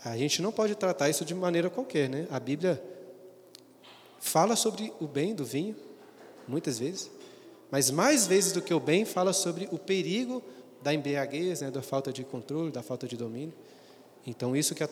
[0.03, 2.27] A gente não pode tratar isso de maneira qualquer, né?
[2.29, 2.83] A Bíblia
[4.19, 5.75] fala sobre o bem do vinho,
[6.47, 7.09] muitas vezes,
[7.71, 10.43] mas mais vezes do que o bem, fala sobre o perigo
[10.81, 13.53] da embriaguez, né, da falta de controle, da falta de domínio.
[14.27, 14.89] Então, isso que a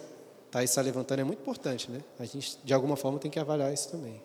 [0.49, 2.01] Thais está levantando é muito importante, né?
[2.19, 4.21] A gente, de alguma forma, tem que avaliar isso também.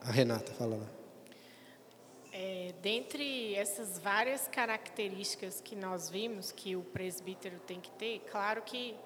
[0.00, 1.03] A Renata, fala lá.
[2.36, 8.60] É, dentre essas várias características que nós vimos que o presbítero tem que ter, claro
[8.62, 8.96] que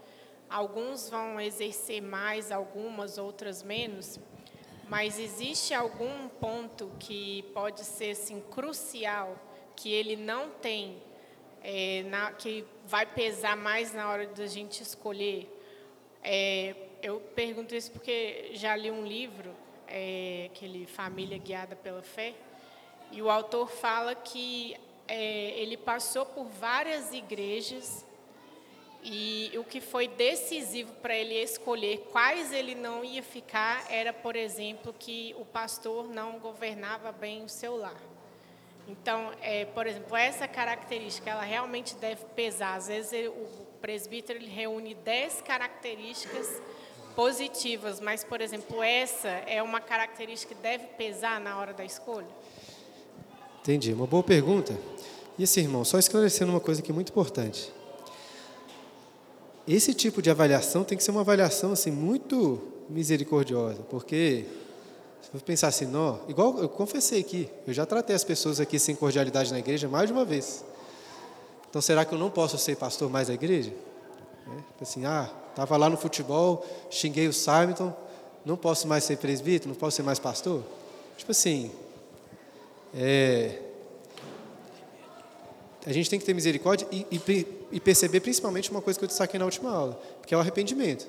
[0.48, 4.18] alguns vão exercer mais, algumas, outras menos,
[4.88, 9.36] mas existe algum ponto que pode ser assim, crucial,
[9.76, 10.96] que ele não tem,
[11.62, 15.54] é, na, que vai pesar mais na hora da gente escolher?
[16.24, 19.54] É, eu pergunto isso porque já li um livro
[19.86, 22.34] é, aquele Família Guiada pela Fé,
[23.10, 28.04] e o autor fala que é, ele passou por várias igrejas
[29.02, 34.36] e o que foi decisivo para ele escolher quais ele não ia ficar era, por
[34.36, 38.00] exemplo, que o pastor não governava bem o seu lar.
[38.88, 42.74] Então, é, por exemplo, essa característica, ela realmente deve pesar.
[42.74, 46.60] Às vezes, o presbítero ele reúne dez características
[47.14, 52.28] positivas, mas, por exemplo, essa é uma característica que deve pesar na hora da escolha?
[53.68, 53.92] Entendi.
[53.92, 54.74] Uma boa pergunta.
[55.38, 57.70] E esse irmão, só esclarecendo uma coisa aqui muito importante.
[59.66, 64.46] Esse tipo de avaliação tem que ser uma avaliação assim muito misericordiosa, porque
[65.20, 68.78] se você pensar assim, não, igual eu confessei aqui, eu já tratei as pessoas aqui
[68.78, 70.64] sem cordialidade na igreja mais de uma vez.
[71.68, 73.70] Então será que eu não posso ser pastor mais da igreja?
[74.46, 77.92] É, assim, ah, Estava lá no futebol, xinguei o Simon,
[78.46, 80.62] não posso mais ser presbítero, não posso ser mais pastor?
[81.18, 81.70] Tipo assim,
[82.94, 83.60] é,
[85.86, 89.08] a gente tem que ter misericórdia e, e, e, perceber principalmente uma coisa que eu
[89.08, 91.06] destaquei na última aula, que é o arrependimento.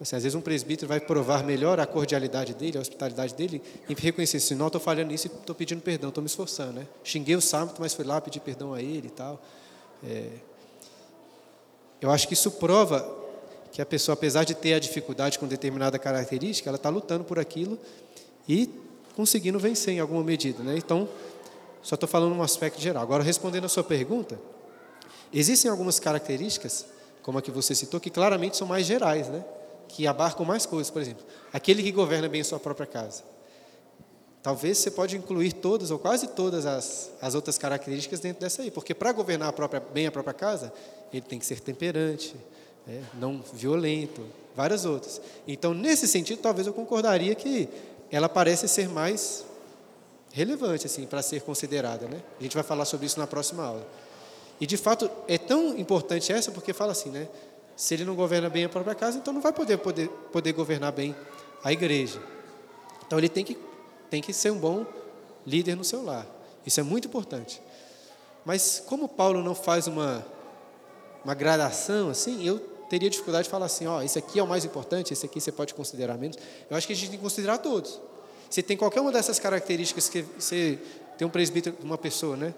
[0.00, 3.94] Assim, às vezes um presbítero vai provar melhor a cordialidade dele, a hospitalidade dele, e
[3.94, 6.74] reconhecer assim, não, estou falhando nisso e estou pedindo perdão, estou me esforçando.
[6.74, 6.86] Né?
[7.02, 9.42] Xinguei o Simon, mas fui lá pedir perdão a ele e tal.
[10.04, 10.28] É,
[12.00, 13.16] eu acho que isso prova
[13.72, 17.38] que a pessoa, apesar de ter a dificuldade com determinada característica, ela está lutando por
[17.38, 17.78] aquilo
[18.48, 18.70] e
[19.18, 20.62] conseguindo vencer em alguma medida.
[20.62, 20.76] Né?
[20.78, 21.08] Então,
[21.82, 23.02] só estou falando um aspecto geral.
[23.02, 24.38] Agora, respondendo a sua pergunta,
[25.34, 26.86] existem algumas características,
[27.20, 29.44] como a que você citou, que claramente são mais gerais, né?
[29.88, 30.88] que abarcam mais coisas.
[30.88, 33.24] Por exemplo, aquele que governa bem a sua própria casa.
[34.40, 38.70] Talvez você pode incluir todas ou quase todas as, as outras características dentro dessa aí,
[38.70, 40.72] porque para governar a própria, bem a própria casa,
[41.12, 42.36] ele tem que ser temperante,
[42.86, 43.02] né?
[43.14, 45.20] não violento, várias outras.
[45.44, 47.68] Então, nesse sentido, talvez eu concordaria que
[48.10, 49.44] ela parece ser mais
[50.32, 52.22] relevante assim para ser considerada, né?
[52.38, 53.86] A gente vai falar sobre isso na próxima aula.
[54.60, 57.28] E de fato é tão importante essa porque fala assim, né?
[57.76, 60.92] Se ele não governa bem a própria casa, então não vai poder poder, poder governar
[60.92, 61.14] bem
[61.62, 62.20] a igreja.
[63.06, 63.56] Então ele tem que
[64.10, 64.86] tem que ser um bom
[65.46, 66.26] líder no seu lar.
[66.64, 67.60] Isso é muito importante.
[68.44, 70.24] Mas como Paulo não faz uma
[71.24, 74.64] uma gradação assim, eu teria dificuldade de falar assim, ó, esse aqui é o mais
[74.64, 76.36] importante, esse aqui você pode considerar menos.
[76.70, 78.00] Eu acho que a gente tem que considerar todos.
[78.50, 80.78] Se tem qualquer uma dessas características que você
[81.18, 82.54] tem um presbítero, uma pessoa, né?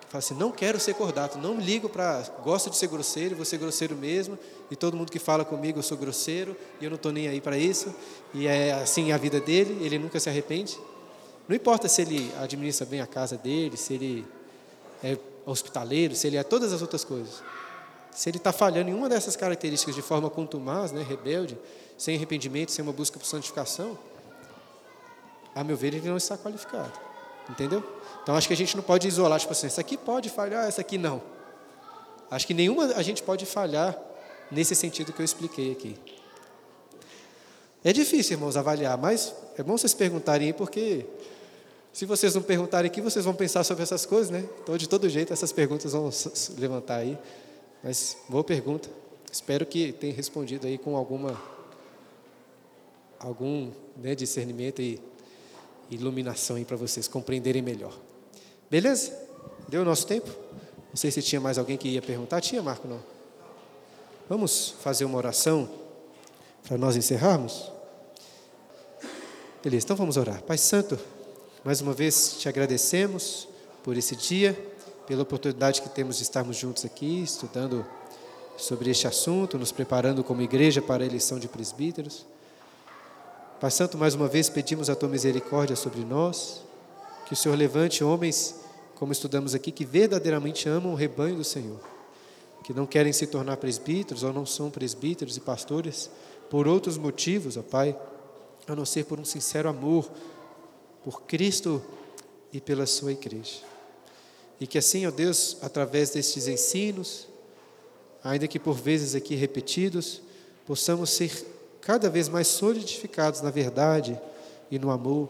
[0.00, 3.44] Que fala assim, não quero ser cordato, não ligo para, gosto de ser grosseiro, vou
[3.44, 4.38] ser grosseiro mesmo,
[4.70, 7.40] e todo mundo que fala comigo eu sou grosseiro, e eu não estou nem aí
[7.40, 7.92] para isso,
[8.32, 10.78] e é assim a vida dele, ele nunca se arrepende.
[11.48, 14.26] Não importa se ele administra bem a casa dele, se ele
[15.02, 17.42] é hospitaleiro, se ele é todas as outras coisas.
[18.12, 21.58] Se ele está falhando em uma dessas características de forma contumaz, né, rebelde,
[21.96, 23.98] sem arrependimento, sem uma busca por santificação,
[25.54, 26.92] a meu ver, ele não está qualificado.
[27.48, 27.82] Entendeu?
[28.22, 30.80] Então acho que a gente não pode isolar, tipo assim, essa aqui pode falhar, essa
[30.80, 31.22] aqui não.
[32.30, 33.98] Acho que nenhuma a gente pode falhar
[34.50, 35.96] nesse sentido que eu expliquei aqui.
[37.84, 41.04] É difícil, irmãos, avaliar, mas é bom vocês perguntarem aí, porque
[41.92, 44.48] se vocês não perguntarem aqui, vocês vão pensar sobre essas coisas, né?
[44.62, 46.10] Então, de todo jeito, essas perguntas vão
[46.58, 47.18] levantar aí.
[47.82, 48.88] Mas boa pergunta.
[49.30, 51.40] Espero que tenha respondido aí com alguma
[53.18, 55.00] algum né, discernimento e
[55.90, 57.96] iluminação aí para vocês compreenderem melhor.
[58.70, 59.16] Beleza?
[59.68, 60.28] Deu o nosso tempo?
[60.88, 62.40] Não sei se tinha mais alguém que ia perguntar.
[62.40, 62.86] Tinha, Marco?
[62.86, 63.02] Não.
[64.28, 65.68] Vamos fazer uma oração
[66.66, 67.70] para nós encerrarmos?
[69.62, 70.42] Beleza, então vamos orar.
[70.42, 70.98] Pai Santo,
[71.64, 73.48] mais uma vez te agradecemos
[73.82, 74.58] por esse dia,
[75.06, 77.84] pela oportunidade que temos de estarmos juntos aqui, estudando
[78.56, 82.24] sobre este assunto, nos preparando como igreja para a eleição de presbíteros.
[83.60, 86.62] Pai Santo, mais uma vez pedimos a tua misericórdia sobre nós,
[87.26, 88.56] que o Senhor levante homens,
[88.94, 91.80] como estudamos aqui, que verdadeiramente amam o rebanho do Senhor,
[92.64, 96.10] que não querem se tornar presbíteros ou não são presbíteros e pastores
[96.50, 97.98] por outros motivos, ó Pai,
[98.66, 100.08] a não ser por um sincero amor
[101.02, 101.82] por Cristo
[102.52, 103.71] e pela Sua igreja.
[104.60, 107.26] E que assim, ó Deus, através destes ensinos,
[108.22, 110.22] ainda que por vezes aqui repetidos,
[110.66, 111.46] possamos ser
[111.80, 114.18] cada vez mais solidificados na verdade
[114.70, 115.28] e no amor,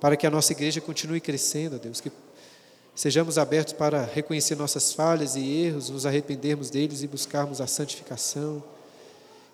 [0.00, 2.10] para que a nossa igreja continue crescendo, ó Deus, que
[2.94, 8.62] sejamos abertos para reconhecer nossas falhas e erros, nos arrependermos deles e buscarmos a santificação,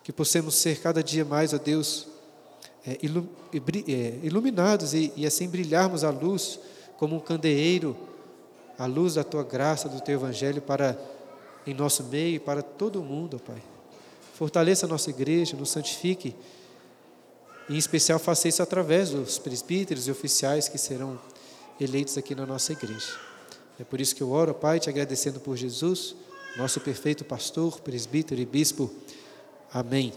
[0.05, 2.07] que possamos ser cada dia mais, ó Deus,
[2.87, 6.61] é, é, iluminados e, e assim brilharmos a luz
[6.97, 7.97] como um candeeiro,
[8.79, 10.99] a luz da tua graça, do teu evangelho para
[11.67, 13.61] em nosso meio e para todo mundo, Pai.
[14.35, 16.37] Fortaleça a nossa igreja, nos santifique.
[17.69, 21.19] E, em especial, faça isso através dos presbíteros e oficiais que serão
[21.81, 23.19] eleitos aqui na nossa igreja.
[23.81, 26.15] É por isso que eu oro, Pai, te agradecendo por Jesus,
[26.57, 28.91] nosso perfeito pastor, presbítero e bispo.
[29.73, 30.13] Amém.